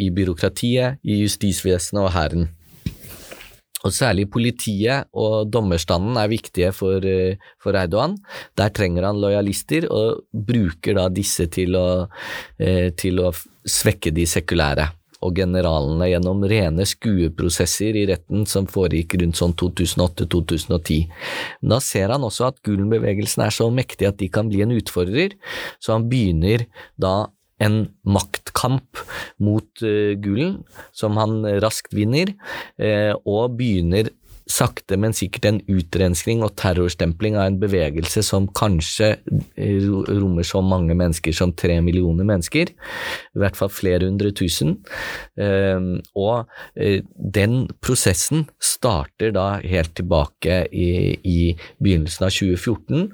i 0.00 0.10
byråkratiet, 0.14 1.00
i 1.04 1.20
justisvesenet 1.24 2.06
og 2.06 2.12
hæren. 2.14 2.46
Og 3.84 3.92
Særlig 3.92 4.30
politiet 4.32 5.10
og 5.12 5.50
dommerstanden 5.52 6.16
er 6.16 6.30
viktige 6.32 6.70
for, 6.72 7.04
for, 7.60 7.76
Erdogan. 7.76 8.16
Der 8.56 8.72
trenger 8.72 9.10
han 9.10 9.20
lojalister, 9.20 9.84
og 9.92 10.24
bruker 10.32 10.96
da 10.96 11.10
disse 11.12 11.50
til 11.52 11.76
å, 11.76 12.06
eh, 12.56 12.94
til 12.96 13.20
å 13.20 13.34
svekke 13.68 14.14
de 14.16 14.24
sekulære 14.24 14.88
og 15.24 15.36
generalene 15.38 16.10
gjennom 16.10 16.44
rene 16.50 16.86
skueprosesser 16.88 17.96
i 17.96 18.06
retten 18.10 18.44
som 18.48 18.68
foregikk 18.70 19.16
rundt 19.22 19.40
sånn 19.40 19.54
2008–2010. 19.60 20.98
Da 21.64 21.80
ser 21.82 22.12
han 22.14 22.26
også 22.26 22.50
at 22.50 22.60
Gulen-bevegelsen 22.66 23.46
er 23.46 23.54
så 23.54 23.70
mektig 23.72 24.10
at 24.10 24.20
de 24.20 24.28
kan 24.32 24.50
bli 24.52 24.64
en 24.64 24.74
utfordrer, 24.76 25.38
så 25.80 25.96
han 25.96 26.08
begynner 26.10 26.66
da 27.00 27.30
en 27.62 27.84
maktkamp 28.02 28.98
mot 29.42 29.84
uh, 29.86 30.12
Gulen, 30.20 30.58
som 30.92 31.16
han 31.20 31.42
raskt 31.62 31.94
vinner, 31.96 32.34
uh, 32.82 33.14
og 33.24 33.56
begynner 33.60 34.10
sakte, 34.50 34.98
men 35.00 35.14
sikkert 35.16 35.46
en 35.48 35.60
utrenskning 35.72 36.42
og 36.44 36.52
terrorstempling 36.60 37.36
av 37.38 37.48
en 37.48 37.58
bevegelse 37.62 38.20
som 38.26 38.46
kanskje 38.56 39.14
eh, 39.56 39.86
rommer 39.88 40.44
så 40.46 40.60
mange 40.64 40.96
mennesker 40.96 41.32
som 41.36 41.54
tre 41.56 41.78
millioner 41.84 42.28
mennesker, 42.28 42.72
i 42.74 43.40
hvert 43.40 43.56
fall 43.56 43.72
flere 43.72 44.04
hundre 44.04 44.34
tusen. 44.36 44.76
Ehm, 45.40 45.96
og 46.18 46.50
eh, 46.76 47.00
den 47.16 47.64
prosessen 47.84 48.46
starter 48.62 49.32
da 49.34 49.46
helt 49.64 49.94
tilbake 49.96 50.64
i, 50.72 50.90
i 51.24 51.38
begynnelsen 51.80 52.28
av 52.28 52.34
2014, 52.36 53.08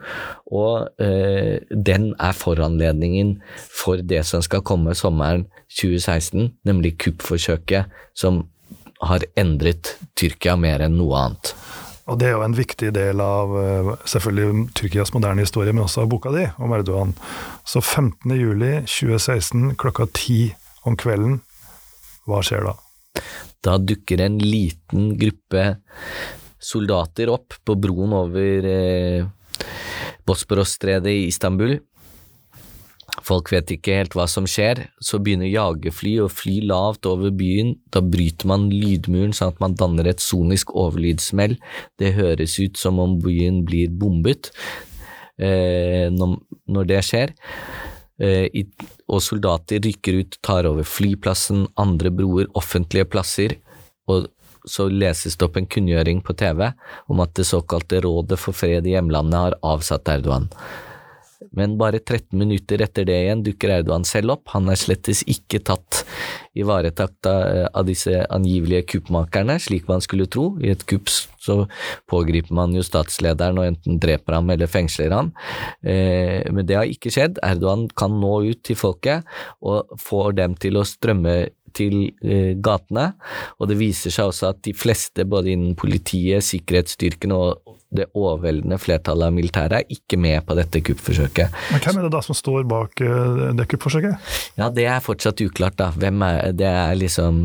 og 0.50 1.02
eh, 1.02 1.60
den 1.70 2.10
er 2.18 2.36
foranledningen 2.36 3.36
for 3.70 4.02
det 4.02 4.24
som 4.26 4.42
skal 4.42 4.66
komme 4.66 4.96
sommeren 4.98 5.46
2016, 5.70 6.56
nemlig 6.66 6.96
kuppforsøket 6.98 7.92
som 8.18 8.42
har 9.00 9.24
endret 9.38 9.96
Tyrkia 10.18 10.56
mer 10.60 10.84
enn 10.84 10.98
noe 10.98 11.16
annet. 11.18 11.54
Og 12.10 12.18
Det 12.18 12.26
er 12.26 12.34
jo 12.34 12.42
en 12.42 12.56
viktig 12.56 12.90
del 12.96 13.20
av 13.22 13.52
eh, 13.60 13.90
selvfølgelig 14.10 14.68
Tyrkias 14.74 15.12
moderne 15.14 15.44
historie, 15.44 15.72
men 15.72 15.84
også 15.84 16.02
av 16.02 16.10
boka 16.10 16.32
di 16.34 16.42
om 16.58 16.72
Erdogan. 16.74 17.14
Så 17.62 17.78
15.07.2016 17.80 19.76
klokka 19.78 20.08
ti 20.16 20.40
om 20.88 20.96
kvelden, 20.98 21.40
hva 22.26 22.40
skjer 22.42 22.66
da? 22.66 22.74
Da 23.62 23.76
dukker 23.78 24.20
en 24.24 24.38
liten 24.42 25.14
gruppe 25.20 25.76
soldater 26.60 27.30
opp 27.32 27.54
på 27.64 27.76
broen 27.78 28.12
over 28.16 28.66
eh, 28.68 29.28
Bosporos-stredet 30.26 31.12
i 31.14 31.28
Istanbul. 31.28 31.78
Folk 33.30 33.52
vet 33.52 33.70
ikke 33.70 33.94
helt 34.00 34.14
hva 34.18 34.24
som 34.30 34.46
skjer, 34.48 34.88
så 34.98 35.20
begynner 35.22 35.46
jagerfly 35.46 36.16
å 36.24 36.30
fly 36.32 36.56
lavt 36.66 37.06
over 37.06 37.30
byen, 37.34 37.76
da 37.94 38.02
bryter 38.02 38.48
man 38.50 38.66
lydmuren 38.72 39.34
sånn 39.36 39.52
at 39.52 39.60
man 39.62 39.76
danner 39.78 40.08
et 40.10 40.24
sonisk 40.24 40.72
overlydsmell, 40.74 41.54
det 42.02 42.16
høres 42.16 42.58
ut 42.58 42.80
som 42.80 42.98
om 43.02 43.20
byen 43.22 43.62
blir 43.68 43.92
bombet 44.02 44.50
eh, 45.38 46.10
når, 46.10 46.90
det 46.90 47.04
skjer. 47.06 47.36
Eh, 48.18 48.50
og 49.06 49.22
soldater 49.22 49.82
rykker 49.86 50.20
ut, 50.24 50.40
tar 50.42 50.66
over 50.66 50.86
flyplassen, 50.86 51.68
andre 51.78 52.10
broer, 52.10 52.50
offentlige 52.58 53.06
plasser, 53.14 53.60
og 54.10 54.26
så 54.66 54.90
leses 54.90 55.38
det 55.38 55.46
opp 55.46 55.54
en 55.56 55.70
kunngjøring 55.70 56.18
på 56.26 56.34
TV 56.36 56.66
om 57.08 57.22
at 57.22 57.38
det 57.38 57.46
såkalte 57.48 58.02
Rådet 58.04 58.36
for 58.42 58.56
fred 58.56 58.84
i 58.90 58.96
hjemlandet 58.96 59.38
har 59.38 59.60
avsatt 59.64 60.10
Erdogan 60.12 60.50
men 61.56 61.76
bare 61.80 62.00
13 62.02 62.36
minutter 62.38 62.82
etter 62.84 63.06
det 63.08 63.16
igjen 63.24 63.44
dukker 63.46 63.72
Erdogan 63.78 64.04
selv 64.08 64.36
opp. 64.36 64.50
Han 64.54 64.68
er 64.70 64.78
slettes 64.78 65.22
ikke 65.30 65.62
tatt 65.66 66.02
i 66.58 66.64
varetakt 66.66 67.26
av 67.30 67.86
disse 67.86 68.24
angivelige 68.34 68.86
kuppmakerne, 68.94 69.56
slik 69.62 69.88
man 69.90 70.02
skulle 70.04 70.28
tro. 70.30 70.52
I 70.60 70.72
et 70.74 70.84
kupp 70.90 71.10
så 71.10 71.64
pågriper 72.10 72.54
man 72.56 72.74
jo 72.76 72.84
statslederen 72.84 73.60
og 73.60 73.70
enten 73.70 74.00
dreper 74.02 74.36
ham 74.38 74.50
eller 74.52 74.70
fengsler 74.70 75.14
ham. 75.14 75.32
Eh, 75.82 76.44
men 76.52 76.66
det 76.68 76.76
har 76.78 76.90
ikke 76.90 77.12
skjedd. 77.14 77.40
Erdogan 77.46 77.88
kan 77.96 78.18
nå 78.20 78.34
ut 78.50 78.62
til 78.66 78.78
folket 78.78 79.26
og 79.64 79.96
får 80.00 80.36
dem 80.42 80.58
til 80.60 80.80
å 80.80 80.86
strømme 80.86 81.38
til 81.76 82.10
eh, 82.24 82.56
gatene, 82.58 83.12
og 83.58 83.70
det 83.70 83.78
viser 83.78 84.10
seg 84.14 84.32
også 84.32 84.50
at 84.50 84.64
de 84.66 84.74
fleste, 84.74 85.22
både 85.28 85.52
innen 85.54 85.76
politiet, 85.78 86.42
sikkerhetsstyrkene 86.48 87.36
og 87.36 87.76
det 87.90 88.06
overveldende 88.14 88.78
flertallet 88.78 89.30
av 89.30 89.34
militæret 89.34 89.80
er 89.80 89.94
ikke 89.96 90.18
med 90.20 90.44
på 90.46 90.56
dette 90.58 90.82
kuppforsøket. 90.86 91.56
Men 91.72 91.82
hvem 91.82 91.98
er 91.98 92.06
det 92.06 92.12
da 92.14 92.22
som 92.22 92.38
står 92.38 92.66
bak 92.70 93.02
eh, 93.02 93.42
det 93.58 93.66
kuppforsøket? 93.72 94.32
Ja, 94.60 94.70
det 94.74 94.86
er 94.86 95.02
fortsatt 95.04 95.42
uklart, 95.42 95.78
da. 95.80 95.90
Hvem 95.96 96.22
er, 96.26 96.52
det 96.56 96.68
er 96.70 96.94
liksom 96.98 97.40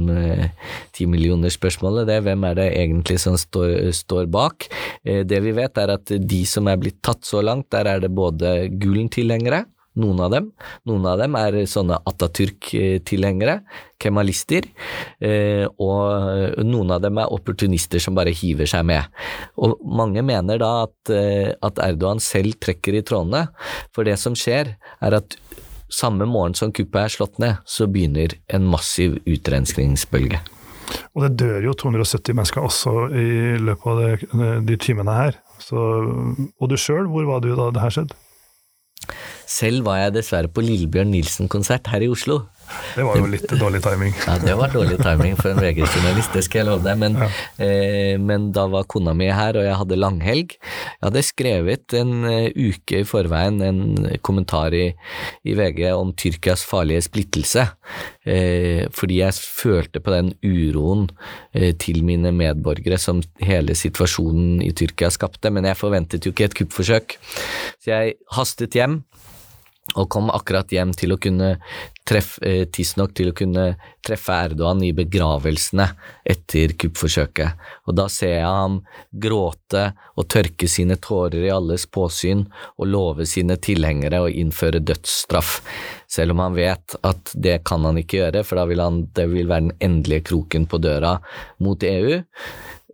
ti 0.95 1.07
uh, 1.07 1.11
millioner-spørsmålet. 1.11 2.05
det. 2.11 2.19
Hvem 2.27 2.45
er 2.51 2.59
det 2.61 2.67
egentlig 2.77 3.19
som 3.23 3.37
står, 3.39 3.91
står 3.97 4.29
bak? 4.31 4.69
Uh, 5.01 5.23
det 5.25 5.41
vi 5.45 5.55
vet, 5.57 5.81
er 5.81 5.95
at 5.97 6.13
de 6.13 6.41
som 6.49 6.69
er 6.69 6.81
blitt 6.81 7.01
tatt 7.05 7.25
så 7.25 7.41
langt, 7.41 7.71
der 7.73 7.89
er 7.95 8.05
det 8.05 8.13
både 8.13 8.57
Gulen-tilhengere, 8.69 9.65
noen 9.99 10.21
av 10.25 10.31
dem. 10.33 10.51
Noen 10.89 11.07
av 11.09 11.19
dem 11.21 11.35
er 11.39 11.57
sånne 11.69 11.99
Atatürk-tilhengere, 12.09 13.59
kemalister, 14.01 14.67
eh, 15.23 15.65
og 15.81 16.59
noen 16.63 16.95
av 16.95 17.03
dem 17.05 17.19
er 17.21 17.33
opportunister 17.33 18.03
som 18.03 18.17
bare 18.17 18.35
hiver 18.35 18.69
seg 18.69 18.85
med. 18.87 19.05
Og 19.57 19.77
mange 19.85 20.23
mener 20.25 20.59
da 20.61 20.71
at, 20.83 20.97
eh, 21.09 21.53
at 21.61 21.79
Erdogan 21.79 22.19
selv 22.19 22.59
trekker 22.59 22.99
i 22.99 23.05
trådene, 23.05 23.47
for 23.93 24.03
det 24.03 24.19
som 24.19 24.35
skjer 24.35 24.75
er 25.01 25.13
at 25.13 25.37
samme 25.89 26.25
morgen 26.25 26.55
som 26.55 26.71
kuppet 26.71 27.05
er 27.05 27.13
slått 27.13 27.39
ned, 27.39 27.57
så 27.65 27.87
begynner 27.87 28.35
en 28.49 28.67
massiv 28.67 29.19
utrenskningsbølge. 29.25 30.41
Og 31.15 31.23
det 31.23 31.37
dør 31.41 31.69
jo 31.69 31.73
270 31.73 32.35
mennesker 32.35 32.61
også 32.61 32.93
i 33.15 33.57
løpet 33.57 33.87
av 33.87 34.01
de, 34.01 34.51
de 34.67 34.77
timene 34.77 35.15
her. 35.15 35.39
Så, 35.63 35.79
og 35.79 36.69
du 36.69 36.77
sjøl, 36.77 37.07
hvor 37.09 37.25
var 37.29 37.41
du 37.41 37.53
da 37.55 37.71
det 37.73 37.81
her 37.81 37.95
skjedde? 37.95 38.24
Selv 39.49 39.85
var 39.85 40.01
jeg 40.01 40.15
dessverre 40.17 40.51
på 40.51 40.63
Lillebjørn 40.65 41.13
Nilsen-konsert 41.13 41.91
her 41.93 42.05
i 42.05 42.09
Oslo. 42.11 42.41
Det 42.95 43.03
var 43.03 43.19
jo 43.19 43.27
litt 43.29 43.51
dårlig 43.59 43.81
timing. 43.83 44.13
Ja, 44.25 44.37
det 44.41 44.55
var 44.57 44.71
dårlig 44.73 44.97
timing 45.03 45.35
for 45.39 45.51
en 45.51 45.61
VG-journalist, 45.61 46.31
det 46.35 46.45
skal 46.47 46.61
jeg 46.61 46.67
love 46.69 46.85
deg. 46.85 46.99
Men, 47.01 47.17
ja. 47.19 47.29
eh, 47.61 48.15
men, 48.21 48.49
da 48.55 48.65
var 48.71 48.87
kona 48.91 49.13
mi 49.17 49.27
her, 49.27 49.59
og 49.59 49.67
jeg 49.67 49.79
hadde 49.81 49.99
langhelg. 49.99 50.55
Jeg 50.55 51.03
hadde 51.03 51.25
skrevet 51.27 51.95
en 51.99 52.13
uh, 52.23 52.47
uke 52.55 53.01
i 53.01 53.07
forveien 53.07 53.59
en 53.65 53.81
kommentar 54.25 54.75
i, 54.75 54.85
i 55.43 55.55
VG 55.57 55.83
om 55.93 56.13
Tyrkias 56.17 56.63
farlige 56.67 57.03
splittelse, 57.05 57.67
eh, 58.25 58.85
fordi 58.95 59.19
jeg 59.21 59.37
følte 59.39 60.01
på 60.03 60.13
den 60.13 60.33
uroen 60.45 61.09
eh, 61.53 61.73
til 61.81 62.01
mine 62.07 62.31
medborgere 62.35 62.99
som 63.01 63.21
hele 63.43 63.75
situasjonen 63.77 64.63
i 64.65 64.71
Tyrkia 64.75 65.11
skapte, 65.13 65.51
men 65.53 65.67
jeg 65.67 65.79
forventet 65.79 66.25
jo 66.25 66.33
ikke 66.33 66.49
et 66.49 66.57
kuppforsøk. 66.61 67.17
Så 67.83 67.91
jeg 67.91 68.19
hastet 68.35 68.77
hjem 68.77 69.01
og 69.93 70.09
kom 70.09 70.31
akkurat 70.33 70.71
hjem 70.73 70.95
til 70.97 71.13
å 71.13 71.19
kunne 71.21 71.51
treffe, 72.05 72.41
eh, 72.41 72.65
tidsnok 72.65 73.13
til 73.13 73.29
å 73.29 73.35
kunne 73.37 73.65
treffe 74.05 74.33
Erdogan 74.33 74.81
i 74.83 74.91
begravelsene 74.97 75.85
etter 76.25 76.73
kuppforsøket, 76.73 77.53
og 77.85 77.95
da 77.95 78.07
ser 78.09 78.33
jeg 78.39 78.49
ham 78.49 78.79
gråte 79.11 79.93
og 80.17 80.27
tørke 80.27 80.67
sine 80.69 80.97
tårer 80.97 81.45
i 81.45 81.53
alles 81.53 81.85
påsyn 81.85 82.45
og 82.77 82.87
love 82.87 83.25
sine 83.29 83.57
tilhengere 83.57 84.23
å 84.25 84.31
innføre 84.31 84.81
dødsstraff, 84.81 85.61
selv 86.07 86.33
om 86.33 86.43
han 86.43 86.57
vet 86.57 86.97
at 87.05 87.33
det 87.33 87.63
kan 87.63 87.85
han 87.85 88.01
ikke 88.01 88.23
gjøre, 88.23 88.43
for 88.43 88.61
da 88.61 88.65
vil 88.69 88.81
han, 88.81 89.03
det 89.13 89.29
vil 89.29 89.49
være 89.49 89.69
den 89.69 89.77
endelige 89.85 90.31
kroken 90.31 90.65
på 90.65 90.81
døra 90.81 91.19
mot 91.59 91.81
EU. 91.83 92.21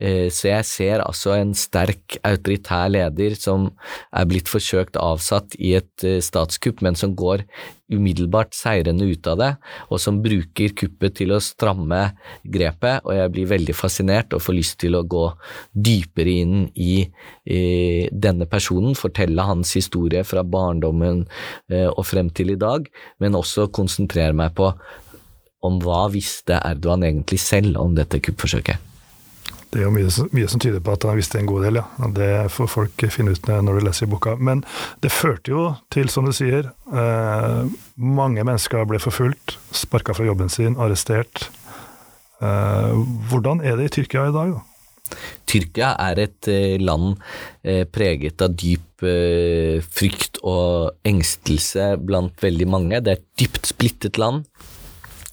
Eh, 0.02 0.30
så 0.34 0.50
jeg 0.50 0.66
ser 0.66 1.04
altså 1.04 1.36
en 1.38 1.52
sterk 1.58 2.18
autoritær 2.26 2.90
leder 2.90 3.36
som 3.38 3.70
er 4.10 4.26
blitt 4.30 4.50
forsøkt 4.50 4.98
avsatt 4.98 5.54
i 5.62 5.76
et 5.78 6.06
eh, 6.08 6.18
statskupp, 6.24 6.82
men 6.82 6.98
som 6.98 7.14
går 7.18 7.46
umiddelbart 7.92 8.56
seirende 8.56 9.06
ut 9.06 9.28
av 9.28 9.38
det, 9.38 9.50
og 9.92 10.00
som 10.02 10.22
bruker 10.24 10.74
kuppet 10.80 11.20
til 11.20 11.36
å 11.36 11.42
stramme 11.44 12.00
grepet, 12.42 13.04
og 13.06 13.14
jeg 13.18 13.34
blir 13.36 13.50
veldig 13.52 13.76
fascinert 13.76 14.34
og 14.34 14.42
får 14.42 14.58
lyst 14.58 14.80
til 14.82 14.98
å 14.98 15.04
gå 15.06 15.26
dypere 15.76 16.38
inn 16.46 16.66
i, 16.74 17.04
i 17.46 17.62
denne 18.10 18.48
personen, 18.50 18.98
fortelle 18.98 19.46
hans 19.46 19.76
historie 19.78 20.24
fra 20.26 20.42
barndommen 20.48 21.26
eh, 21.70 21.90
og 21.92 22.06
frem 22.10 22.32
til 22.34 22.56
i 22.56 22.60
dag, 22.60 22.90
men 23.22 23.38
også 23.38 23.70
konsentrere 23.76 24.34
meg 24.34 24.56
på 24.58 24.72
om 25.62 25.76
hva 25.84 26.08
visste 26.10 26.58
Erdogan 26.58 27.06
egentlig 27.06 27.38
selv 27.44 27.78
om 27.78 27.94
dette 27.94 28.18
kuppforsøket. 28.24 28.91
Det 29.72 29.80
er 29.80 29.86
jo 29.86 29.94
mye, 29.96 30.10
mye, 30.36 30.48
som 30.52 30.60
tyder 30.60 30.82
på 30.84 30.96
at 30.98 31.06
han 31.08 31.16
visste 31.16 31.40
en 31.40 31.48
god 31.48 31.64
del, 31.64 31.80
ja. 31.80 32.10
Det 32.18 32.32
får 32.52 32.68
folk 32.68 33.06
finne 33.14 33.32
ut 33.32 33.52
når 33.52 33.80
de 33.80 33.86
leser 33.88 34.08
i 34.08 34.12
boka. 34.12 34.36
Men 34.36 34.66
det 35.04 35.14
førte 35.16 35.54
jo 35.54 35.68
til, 35.94 36.12
som 36.12 36.28
du 36.28 36.34
sier, 36.36 36.68
eh, 36.92 37.62
mange 37.96 38.44
mennesker 38.44 38.84
ble 38.90 39.00
forfulgt, 39.00 39.56
sparka 39.72 40.18
fra 40.18 40.28
jobben 40.28 40.52
sin, 40.52 40.76
arrestert. 40.76 41.48
Eh, 42.44 43.00
hvordan 43.32 43.64
er 43.64 43.80
det 43.80 43.88
i 43.88 43.96
Tyrkia 44.02 44.28
i 44.28 44.36
dag, 44.36 44.58
da? 44.58 44.66
Tyrkia 45.50 45.94
er 46.00 46.22
et 46.24 46.48
eh, 46.52 46.78
land 46.82 47.16
eh, 47.64 47.84
preget 47.90 48.44
av 48.44 48.54
dyp 48.56 49.04
eh, 49.08 49.82
frykt 49.84 50.40
og 50.48 51.08
engstelse 51.08 51.94
blant 52.00 52.44
veldig 52.44 52.68
mange. 52.72 53.02
Det 53.04 53.14
er 53.14 53.20
et 53.20 53.28
dypt 53.42 53.72
splittet 53.74 54.20
land. 54.22 54.46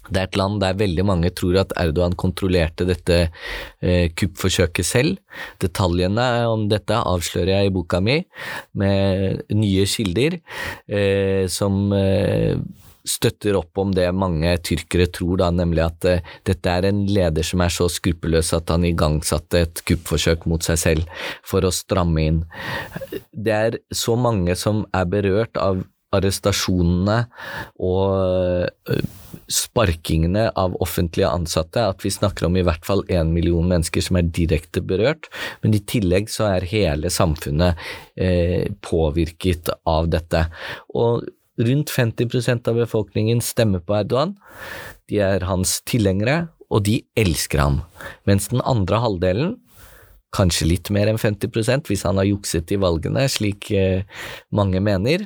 Det 0.09 0.21
er 0.21 0.29
et 0.29 0.39
land 0.39 0.59
der 0.63 0.77
veldig 0.79 1.05
mange 1.07 1.31
tror 1.35 1.61
at 1.61 1.73
Erdogan 1.79 2.17
kontrollerte 2.19 2.87
dette 2.89 3.21
eh, 3.25 4.09
kuppforsøket 4.17 4.87
selv. 4.87 5.17
Detaljene 5.61 6.27
om 6.49 6.67
dette 6.71 6.97
avslører 6.97 7.55
jeg 7.55 7.69
i 7.69 7.73
boka 7.73 8.01
mi 8.03 8.19
med 8.79 9.43
nye 9.55 9.87
kilder 9.89 10.39
eh, 10.39 11.45
som 11.51 11.89
eh, 11.95 12.57
støtter 13.09 13.57
opp 13.59 13.79
om 13.81 13.91
det 13.95 14.07
mange 14.15 14.51
tyrkere 14.65 15.07
tror, 15.13 15.39
da, 15.41 15.49
nemlig 15.55 15.83
at 15.85 16.07
uh, 16.09 16.33
dette 16.47 16.73
er 16.73 16.89
en 16.89 17.03
leder 17.09 17.45
som 17.45 17.63
er 17.63 17.73
så 17.73 17.89
skruppelløs 17.91 18.51
at 18.57 18.73
han 18.73 18.87
igangsatte 18.87 19.63
et 19.65 19.83
kuppforsøk 19.87 20.45
mot 20.49 20.65
seg 20.65 20.81
selv 20.81 21.23
for 21.47 21.65
å 21.65 21.73
stramme 21.73 22.25
inn. 22.25 22.41
Det 23.31 23.55
er 23.55 23.79
så 23.95 24.17
mange 24.19 24.57
som 24.59 24.85
er 24.95 25.09
berørt 25.09 25.59
av 25.61 25.83
arrestasjonene 26.15 27.21
og 27.85 28.69
uh, 28.89 29.03
sparkingene 29.49 30.49
av 30.59 30.75
offentlige 30.83 31.29
ansatte, 31.29 31.81
at 31.91 32.05
vi 32.05 32.11
snakker 32.13 32.47
om 32.47 32.57
i 32.57 32.63
hvert 32.65 32.85
fall 32.85 33.01
én 33.11 33.33
million 33.33 33.65
mennesker 33.69 34.03
som 34.05 34.19
er 34.19 34.29
direkte 34.29 34.83
berørt, 34.85 35.29
men 35.63 35.75
i 35.75 35.81
tillegg 35.81 36.29
så 36.31 36.51
er 36.53 36.69
hele 36.69 37.11
samfunnet 37.13 37.79
eh, 38.15 38.69
påvirket 38.85 39.71
av 39.89 40.11
dette. 40.13 40.45
Og 40.93 41.25
rundt 41.59 41.91
50% 41.91 42.69
av 42.71 42.77
befolkningen 42.79 43.41
stemmer 43.43 43.83
på 43.83 43.97
Erdogan, 43.99 44.37
de 45.09 45.19
er 45.25 45.47
hans 45.49 45.79
tilhengere, 45.89 46.47
og 46.69 46.85
de 46.85 46.99
elsker 47.17 47.63
ham, 47.63 47.81
mens 48.29 48.51
den 48.51 48.61
andre 48.61 49.01
halvdelen 49.01 49.57
Kanskje 50.29 50.67
litt 50.69 50.89
mer 50.93 51.09
enn 51.09 51.17
50% 51.17 51.87
hvis 51.89 52.03
han 52.05 52.19
har 52.21 52.27
jukset 52.27 52.69
i 52.69 52.77
valgene, 52.77 53.23
slik 53.33 53.71
eh, 53.73 54.03
mange 54.53 54.77
mener 54.85 55.23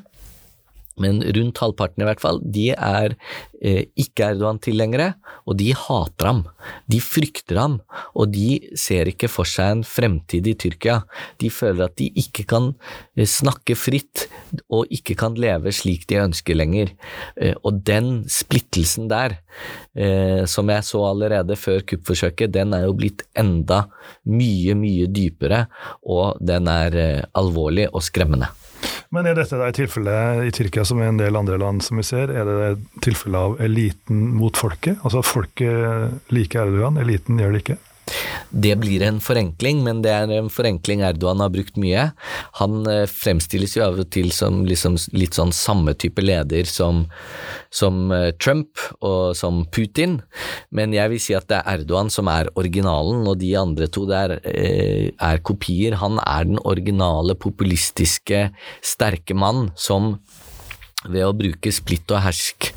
men 1.01 1.21
rundt 1.35 1.61
halvparten 1.63 2.03
i 2.03 2.07
hvert 2.07 2.21
fall, 2.21 2.39
de 2.43 2.67
er 2.73 3.15
eh, 3.63 3.85
ikke 3.99 4.29
Erdogan-tilhengere, 4.33 5.13
og 5.49 5.57
de 5.59 5.71
hater 5.77 6.29
ham. 6.29 6.41
De 6.91 6.99
frykter 7.03 7.59
ham, 7.59 7.79
og 8.13 8.33
de 8.33 8.59
ser 8.79 9.09
ikke 9.09 9.29
for 9.31 9.49
seg 9.49 9.77
en 9.77 9.83
fremtid 9.87 10.47
i 10.49 10.55
Tyrkia. 10.59 11.01
De 11.41 11.49
føler 11.53 11.87
at 11.87 11.97
de 11.99 12.09
ikke 12.19 12.45
kan 12.49 12.71
eh, 13.17 13.27
snakke 13.29 13.77
fritt, 13.79 14.27
og 14.69 14.91
ikke 14.93 15.17
kan 15.19 15.37
leve 15.39 15.73
slik 15.73 16.05
de 16.11 16.21
ønsker 16.21 16.57
lenger. 16.57 16.93
Eh, 17.37 17.55
og 17.63 17.81
den 17.87 18.27
splittelsen 18.31 19.09
der, 19.11 19.39
eh, 19.97 20.43
som 20.49 20.69
jeg 20.69 20.85
så 20.87 21.03
allerede 21.09 21.57
før 21.59 21.81
kuppforsøket, 21.89 22.53
den 22.53 22.75
er 22.77 22.87
jo 22.87 22.97
blitt 22.97 23.25
enda 23.39 23.85
mye, 24.29 24.77
mye 24.77 25.09
dypere, 25.09 25.65
og 26.05 26.37
den 26.43 26.69
er 26.71 26.99
eh, 26.99 27.25
alvorlig 27.39 27.89
og 27.91 28.05
skremmende. 28.05 28.51
Men 29.13 29.27
er 29.29 29.37
dette 29.37 29.59
et 29.61 29.77
tilfelle 29.77 30.13
i 30.47 30.51
Tyrkia 30.53 30.83
som 30.89 31.01
i 31.01 31.05
en 31.05 31.19
del 31.19 31.37
andre 31.37 31.59
land 31.61 31.83
som 31.85 31.99
vi 31.99 32.05
ser, 32.07 32.31
er 32.33 32.47
det 32.49 32.55
et 32.71 32.85
tilfelle 33.05 33.37
av 33.37 33.59
eliten 33.61 34.23
mot 34.39 34.57
folket? 34.57 34.97
Altså 35.05 35.21
folket 35.21 36.33
liker 36.33 36.63
Erdogan, 36.63 36.97
eliten 36.97 37.37
gjør 37.41 37.53
det 37.53 37.61
ikke? 37.61 37.77
Det 38.53 38.75
blir 38.77 39.01
en 39.01 39.17
forenkling, 39.23 39.79
men 39.85 40.03
det 40.05 40.11
er 40.13 40.29
en 40.35 40.49
forenkling 40.53 41.01
Erdogan 41.05 41.41
har 41.41 41.49
brukt 41.53 41.77
mye. 41.81 42.09
Han 42.59 42.83
eh, 42.89 43.05
fremstilles 43.09 43.73
jo 43.77 43.85
av 43.87 43.97
og 44.03 44.11
til 44.13 44.29
som 44.35 44.61
liksom 44.67 44.99
litt 45.17 45.37
sånn 45.39 45.53
samme 45.55 45.95
type 45.97 46.21
leder 46.21 46.69
som, 46.69 47.07
som, 47.73 48.05
eh, 48.13 48.29
Trump 48.37 48.77
og 49.01 49.33
som 49.39 49.63
Putin, 49.73 50.19
men 50.69 50.93
jeg 50.93 51.13
vil 51.15 51.23
si 51.23 51.37
at 51.37 51.49
det 51.49 51.63
er 51.63 51.79
Erdogan 51.79 52.13
som 52.13 52.29
er 52.29 52.51
originalen, 52.59 53.25
og 53.25 53.41
de 53.41 53.55
andre 53.57 53.89
to 53.89 54.05
der 54.09 54.37
eh, 54.43 55.09
er 55.17 55.41
kopier. 55.41 55.97
Han 56.03 56.21
er 56.21 56.45
den 56.51 56.61
originale, 56.61 57.33
populistiske, 57.33 58.45
sterke 58.85 59.33
mann 59.33 59.71
som 59.79 60.17
ved 61.09 61.25
å 61.25 61.35
bruke 61.35 61.73
splitt 61.73 62.11
og 62.13 62.21
hersk 62.23 62.69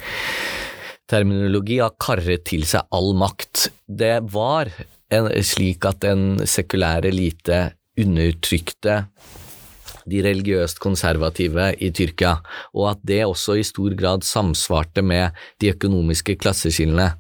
terminologi 1.11 1.79
har 1.79 1.95
karret 2.03 2.47
til 2.49 2.65
seg 2.67 2.87
all 2.95 3.13
makt. 3.19 3.69
Det 3.87 4.19
var 4.33 4.73
en, 5.13 5.29
slik 5.43 5.87
at 5.89 6.05
en 6.09 6.47
sekulær 6.47 7.07
elite 7.09 7.61
undertrykte 7.97 9.05
de 10.07 10.23
religiøst 10.23 10.79
konservative 10.83 11.73
i 11.83 11.91
Tyrkia, 11.91 12.37
og 12.75 12.91
at 12.93 13.01
det 13.07 13.25
også 13.27 13.59
i 13.59 13.67
stor 13.67 13.95
grad 13.99 14.27
samsvarte 14.27 15.03
med 15.03 15.35
de 15.61 15.73
økonomiske 15.75 16.37
klasseskillene. 16.39 17.11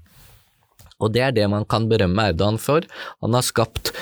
Og 1.02 1.12
det 1.12 1.22
er 1.26 1.34
det 1.34 1.48
man 1.50 1.66
kan 1.68 1.88
berømme 1.90 2.30
Erdogan 2.30 2.58
for. 2.62 2.86
Han 3.20 3.34
har 3.36 3.44
skapt 3.44 3.92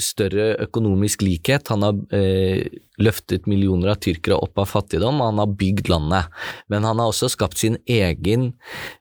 større 0.00 0.54
økonomisk 0.64 1.22
likhet. 1.22 1.68
Han 1.68 1.84
har 1.84 1.98
eh, 2.16 2.64
løftet 3.02 3.48
millioner 3.50 3.92
av 3.92 3.98
tyrkere 4.00 4.38
opp 4.40 4.58
av 4.62 4.70
fattigdom, 4.70 5.20
og 5.20 5.32
han 5.32 5.42
har 5.42 5.56
bygd 5.60 5.90
landet. 5.92 6.30
Men 6.72 6.86
han 6.88 7.02
har 7.02 7.10
også 7.12 7.28
skapt 7.32 7.60
sin 7.60 7.76
egen 7.84 8.52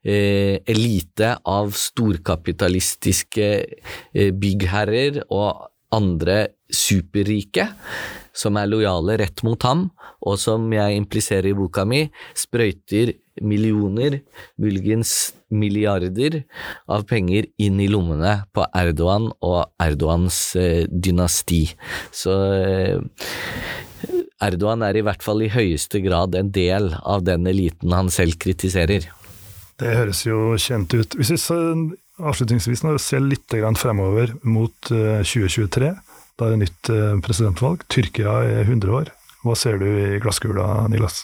eh, 0.03 0.59
elite 0.67 1.35
av 1.47 1.71
storkapitalistiske 1.77 3.49
eh, 3.63 4.33
byggherrer 4.35 5.23
og 5.29 5.69
andre 5.93 6.47
superrike 6.73 7.69
som 8.33 8.57
er 8.57 8.69
lojale 8.69 9.19
rett 9.21 9.43
mot 9.45 9.61
ham, 9.67 9.87
og 10.25 10.39
som 10.41 10.65
jeg 10.73 10.97
impliserer 10.97 11.51
i 11.51 11.57
boka 11.57 11.85
mi, 11.85 12.07
sprøyter 12.37 13.13
millioner, 13.45 14.19
muligens 14.61 15.33
milliarder, 15.53 16.41
av 16.91 17.05
penger 17.09 17.47
inn 17.61 17.79
i 17.81 17.89
lommene 17.91 18.41
på 18.55 18.65
Erdogan 18.75 19.29
og 19.45 19.59
Erdogans 19.81 20.39
eh, 20.59 20.83
dynasti. 20.89 21.65
Så 22.13 22.35
eh, 22.57 23.01
Erdogan 24.43 24.83
er 24.85 24.99
i 24.99 25.03
hvert 25.05 25.23
fall 25.23 25.43
i 25.45 25.51
høyeste 25.53 26.01
grad 26.03 26.35
en 26.35 26.51
del 26.53 26.91
av 26.99 27.25
den 27.27 27.47
eliten 27.49 27.93
han 27.95 28.11
selv 28.13 28.39
kritiserer. 28.43 29.07
Det 29.79 29.97
høres 29.97 30.23
jo 30.25 30.53
kjent 30.61 30.93
ut. 30.93 31.15
Hvis 31.17 31.33
vi 31.33 31.61
avslutningsvis 32.23 32.83
ser 33.01 33.23
litt 33.25 33.55
fremover 33.79 34.35
mot 34.43 34.75
2023, 34.89 35.89
eh, 35.89 36.19
da 36.37 36.47
er 36.47 36.55
det 36.55 36.63
nytt 36.65 36.89
presidentvalg. 37.25 37.85
Tyrkia 37.93 38.39
er 38.49 38.65
100 38.65 38.89
år. 38.89 39.13
Hva 39.43 39.55
ser 39.59 39.77
du 39.81 39.85
i 39.85 40.19
glasskula, 40.23 40.87
Nilas? 40.89 41.23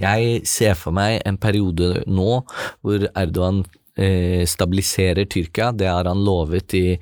Jeg 0.00 0.46
ser 0.48 0.78
for 0.78 0.96
meg 0.96 1.20
en 1.26 1.38
periode 1.40 2.04
nå 2.08 2.40
hvor 2.80 3.06
Erdogan 3.10 3.64
Eh, 4.00 4.46
stabiliserer 4.46 5.26
Tyrkia, 5.28 5.72
det 5.76 5.88
har 5.90 6.06
han 6.08 6.22
lovet 6.24 6.72
i, 6.78 6.94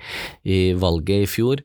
i 0.49 0.73
valget 0.75 1.27
i 1.27 1.29
fjor, 1.31 1.61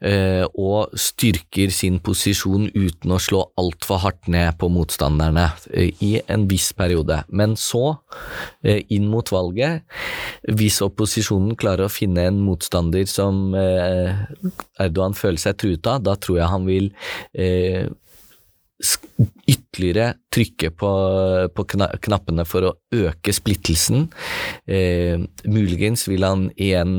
eh, 0.00 0.42
og 0.58 0.96
styrker 0.98 1.70
sin 1.70 2.00
posisjon 2.02 2.64
uten 2.72 3.12
å 3.14 3.20
slå 3.22 3.44
altfor 3.60 4.00
hardt 4.02 4.30
ned 4.32 4.56
på 4.58 4.70
motstanderne 4.72 5.44
eh, 5.70 5.92
i 6.02 6.16
en 6.32 6.48
viss 6.50 6.72
periode. 6.74 7.20
Men 7.28 7.54
så, 7.60 7.98
inn 8.64 9.06
mot 9.12 9.30
valget, 9.30 9.84
hvis 10.56 10.80
opposisjonen 10.82 11.54
klarer 11.60 11.86
å 11.86 11.92
finne 11.92 12.24
en 12.26 12.40
motstander 12.42 13.06
som 13.06 13.54
Erdogan 13.54 15.14
føler 15.14 15.38
seg 15.42 15.60
truet 15.60 15.86
av, 15.92 16.02
da 16.02 16.16
tror 16.18 16.40
jeg 16.40 16.50
han 16.50 16.66
vil 16.66 16.90
ytterligere 19.46 19.65
trykke 20.36 20.70
på, 20.76 20.90
på, 21.56 21.64
knappene 21.68 22.44
for 22.48 22.68
å 22.68 22.74
øke 22.94 23.32
splittelsen. 23.34 24.08
Eh, 24.68 25.16
muligens 25.48 26.06
vil 26.10 26.26
han 26.26 26.48
igjen 26.56 26.96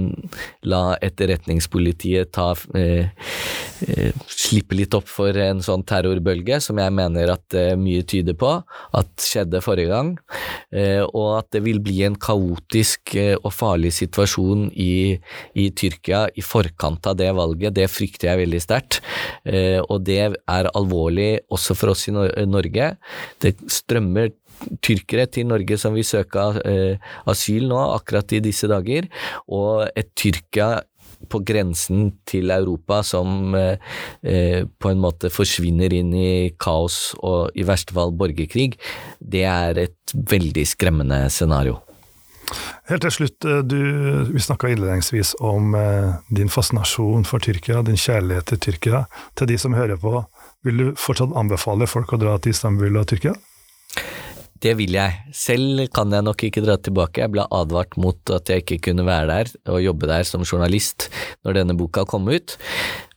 la 0.68 0.98
etterretningspolitiet 1.06 2.34
ta 2.36 2.50
eh, 2.78 3.12
eh, 3.86 4.24
slippe 4.32 4.78
litt 4.78 4.96
opp 4.98 5.10
for 5.10 5.38
en 5.42 5.62
sånn 5.66 5.86
terrorbølge, 5.88 6.60
som 6.64 6.80
jeg 6.82 6.94
mener 6.98 7.34
at 7.36 7.58
eh, 7.58 7.76
mye 7.80 8.06
tyder 8.08 8.38
på 8.38 8.54
at 8.98 9.12
skjedde 9.22 9.62
forrige 9.66 9.92
gang, 9.94 10.14
eh, 10.74 11.04
og 11.06 11.38
at 11.42 11.52
det 11.56 11.64
vil 11.68 11.82
bli 11.84 12.02
en 12.08 12.18
kaotisk 12.18 13.16
eh, 13.20 13.36
og 13.38 13.54
farlig 13.54 13.94
situasjon 14.00 14.70
i, 14.74 15.18
i, 15.54 15.70
Tyrkia 15.78 16.26
i 16.34 16.46
forkant 16.46 17.06
av 17.10 17.20
det 17.20 17.30
valget. 17.38 17.76
Det 17.78 17.90
frykter 17.92 18.32
jeg 18.32 18.42
veldig 18.46 18.64
sterkt, 18.64 19.00
og 19.88 20.02
det 20.08 20.18
er 20.24 20.70
alvorlig 20.76 21.44
også 21.54 21.76
for 21.78 21.94
oss 21.94 22.08
i 22.10 22.14
Norge. 22.16 22.67
Det 23.44 23.56
strømmer 23.72 24.34
tyrkere 24.84 25.28
til 25.32 25.48
Norge 25.50 25.78
som 25.80 25.96
vil 25.98 26.06
søke 26.08 26.44
eh, 26.66 27.10
asyl 27.30 27.68
nå, 27.70 27.80
akkurat 27.96 28.38
i 28.38 28.44
disse 28.44 28.70
dager, 28.70 29.10
og 29.48 29.88
et 29.98 30.14
Tyrkia 30.18 30.78
på 31.32 31.42
grensen 31.42 32.12
til 32.30 32.54
Europa 32.54 33.02
som 33.06 33.56
eh, 33.58 33.82
eh, 34.22 34.62
på 34.68 34.94
en 34.94 35.02
måte 35.02 35.32
forsvinner 35.34 35.94
inn 35.98 36.14
i 36.14 36.54
kaos 36.62 37.16
og 37.18 37.58
i 37.58 37.66
verste 37.68 37.96
fall 37.98 38.14
borgerkrig, 38.18 38.76
det 39.20 39.46
er 39.50 39.84
et 39.88 40.18
veldig 40.34 40.66
skremmende 40.70 41.26
scenario. 41.34 41.82
Helt 42.88 43.04
til 43.04 43.12
slutt, 43.12 43.44
du, 43.68 43.80
vi 44.32 44.40
snakka 44.40 44.70
innledningsvis 44.72 45.34
om 45.44 45.74
din 46.32 46.48
fascinasjon 46.48 47.26
for 47.28 47.44
Tyrkia, 47.44 47.82
din 47.84 48.00
kjærlighet 48.00 48.48
til 48.48 48.62
Tyrkia. 48.64 49.02
Til 49.36 49.50
de 49.50 49.58
som 49.60 49.76
hører 49.76 50.00
på, 50.00 50.22
vil 50.66 50.82
du 50.82 50.88
fortsatt 50.98 51.36
anbefale 51.38 51.88
folk 51.90 52.14
å 52.16 52.22
dra 52.22 52.38
til 52.42 52.56
Istanbul 52.56 52.98
og 53.00 53.08
Tyrkia? 53.12 53.36
Det 54.58 54.74
vil 54.80 54.96
jeg. 54.98 55.34
Selv 55.38 55.84
kan 55.94 56.14
jeg 56.14 56.26
nok 56.26 56.44
ikke 56.48 56.64
dra 56.66 56.78
tilbake. 56.82 57.22
Jeg 57.22 57.34
ble 57.36 57.46
advart 57.54 57.94
mot 58.02 58.18
at 58.34 58.50
jeg 58.50 58.64
ikke 58.64 58.80
kunne 58.90 59.06
være 59.06 59.28
der 59.30 59.52
og 59.74 59.84
jobbe 59.84 60.10
der 60.10 60.26
som 60.26 60.46
journalist 60.48 61.12
når 61.46 61.60
denne 61.60 61.78
boka 61.78 62.08
kom 62.10 62.26
ut. 62.32 62.56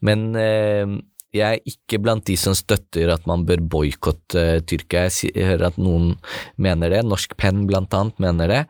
Men 0.04 0.34
eh, 0.36 0.84
jeg 1.34 1.58
er 1.60 1.68
ikke 1.68 2.00
blant 2.02 2.24
de 2.26 2.36
som 2.40 2.56
støtter 2.58 3.12
at 3.14 3.26
man 3.30 3.44
bør 3.46 3.62
boikotte 3.72 4.60
Tyrkia. 4.66 5.06
Jeg 5.30 5.46
hører 5.46 5.68
at 5.70 5.78
noen 5.80 6.14
mener 6.60 6.90
det, 6.90 7.04
Norsk 7.06 7.36
Penn 7.38 7.66
blant 7.70 7.94
annet 7.96 8.18
mener 8.22 8.50
det. 8.50 8.62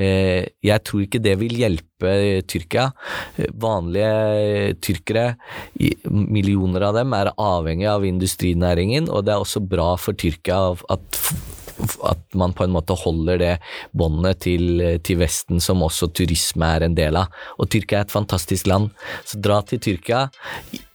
Uh, 0.00 0.46
jeg 0.64 0.84
tror 0.86 1.04
ikke 1.04 1.22
det 1.24 1.36
vil 1.42 1.56
hjelpe 1.60 2.14
Tyrkia. 2.48 2.90
Vanlige 3.56 4.76
tyrkere, 4.84 5.26
millioner 6.06 6.88
av 6.88 6.96
dem, 6.98 7.14
er 7.16 7.32
avhengig 7.32 7.88
av 7.88 8.04
industrinæringen, 8.08 9.08
og 9.08 9.24
det 9.26 9.34
er 9.34 9.44
også 9.44 9.64
bra 9.64 9.94
for 10.00 10.16
Tyrkia 10.16 10.74
at 10.92 11.22
at 12.08 12.34
man 12.34 12.54
på 12.56 12.64
en 12.64 12.72
måte 12.72 12.96
holder 12.96 13.40
det 13.40 13.52
båndet 13.96 14.40
til, 14.46 14.80
til, 15.04 15.18
Vesten 15.20 15.60
som 15.60 15.84
også 15.84 16.08
turisme 16.16 16.68
er 16.76 16.86
en 16.86 16.96
del 16.96 17.18
av. 17.20 17.32
Og 17.60 17.68
Tyrkia 17.72 18.00
er 18.00 18.08
et 18.08 18.14
fantastisk 18.14 18.68
land, 18.70 18.90
så 19.28 19.40
dra 19.42 19.60
til 19.66 19.82
Tyrkia. 19.84 20.26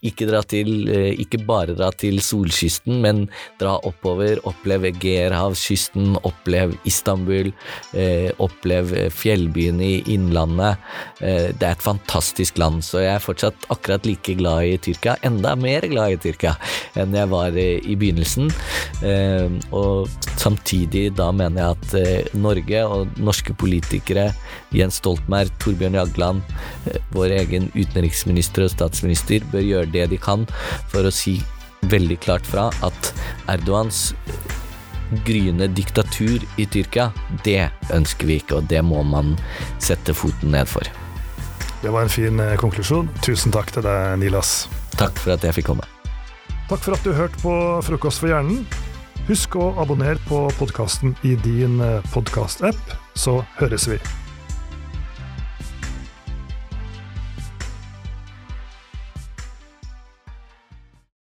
Ikke, 0.01 0.25
til, 0.49 0.89
eh, 0.89 1.13
ikke, 1.21 1.37
bare 1.45 1.75
dra 1.77 1.91
til 1.93 2.19
solkysten, 2.21 3.01
men 3.03 3.27
dra 3.59 3.75
oppover, 3.85 4.39
opplev 4.49 4.87
Egeerhavskysten, 4.89 6.15
opplev 6.25 6.73
Istanbul, 6.89 7.51
eh, 7.93 8.31
opplev 8.39 8.89
fjellbyene 9.13 9.85
i 9.85 10.03
Innlandet. 10.15 10.77
Eh, 11.21 11.51
det 11.53 11.63
er 11.67 11.75
et 11.75 11.85
fantastisk 11.85 12.57
land, 12.57 12.81
så 12.81 13.03
jeg 13.03 13.15
er 13.15 13.19
fortsatt 13.19 13.69
akkurat 13.69 14.05
like 14.05 14.35
glad 14.37 14.65
i 14.65 14.77
Tyrkia, 14.77 15.17
enda 15.23 15.55
mer 15.55 15.81
glad 15.81 16.15
i 16.15 16.17
Tyrkia 16.17 16.55
enn 16.99 17.13
jeg 17.15 17.29
var 17.31 17.55
i, 17.57 17.95
begynnelsen. 17.95 18.49
Eh, 19.05 19.49
og 19.75 20.09
samtidig 20.39 21.11
da 21.17 21.29
mener 21.35 21.61
jeg 21.61 21.77
at 21.77 21.95
eh, 21.99 22.37
Norge 22.37 22.83
og 22.87 23.21
norske 23.21 23.53
politikere, 23.53 24.31
Jens 24.75 25.01
Stoltenberg, 25.01 25.51
Torbjørn 25.61 25.99
Jagland, 25.99 26.41
eh, 26.89 26.99
vår 27.15 27.35
egen 27.41 27.69
utenriksminister 27.75 28.65
og 28.65 28.73
statsminister, 28.73 29.45
bør 29.51 29.65
gjøre 29.67 29.90
det 29.93 30.09
de 30.11 30.19
kan 30.21 30.47
for 30.91 31.07
å 31.07 31.13
si 31.13 31.39
veldig 31.91 32.19
klart 32.21 32.45
fra 32.47 32.69
at 32.85 33.13
Erdogans 33.51 34.11
gryende 35.25 35.67
diktatur 35.67 36.43
i 36.61 36.65
Tyrkia, 36.65 37.09
det 37.43 37.69
ønsker 37.91 38.29
vi 38.29 38.39
ikke, 38.39 38.61
og 38.61 38.69
det 38.71 38.83
må 38.85 39.03
man 39.03 39.35
sette 39.83 40.15
foten 40.15 40.53
ned 40.55 40.69
for. 40.71 40.87
Det 41.81 41.91
var 41.91 42.05
en 42.05 42.13
fin 42.13 42.39
eh, 42.39 42.55
konklusjon. 42.61 43.09
Tusen 43.25 43.53
takk 43.53 43.73
til 43.73 43.83
deg, 43.85 44.19
Nilas. 44.21 44.69
Takk 44.99 45.17
for 45.19 45.33
at 45.35 45.43
jeg 45.43 45.57
fikk 45.57 45.71
komme. 45.71 45.87
Takk 46.69 46.85
for 46.85 46.95
at 46.95 47.03
du 47.03 47.11
hørte 47.17 47.41
på 47.41 47.53
Frokost 47.83 48.21
for 48.21 48.31
hjernen. 48.31 48.63
Husk 49.27 49.57
å 49.59 49.71
abonnere 49.81 50.21
på 50.29 50.45
podkasten 50.59 51.15
i 51.27 51.35
din 51.43 51.81
eh, 51.83 52.11
podkast-app, 52.13 52.97
så 53.17 53.41
høres 53.59 53.89
vi. 53.89 53.99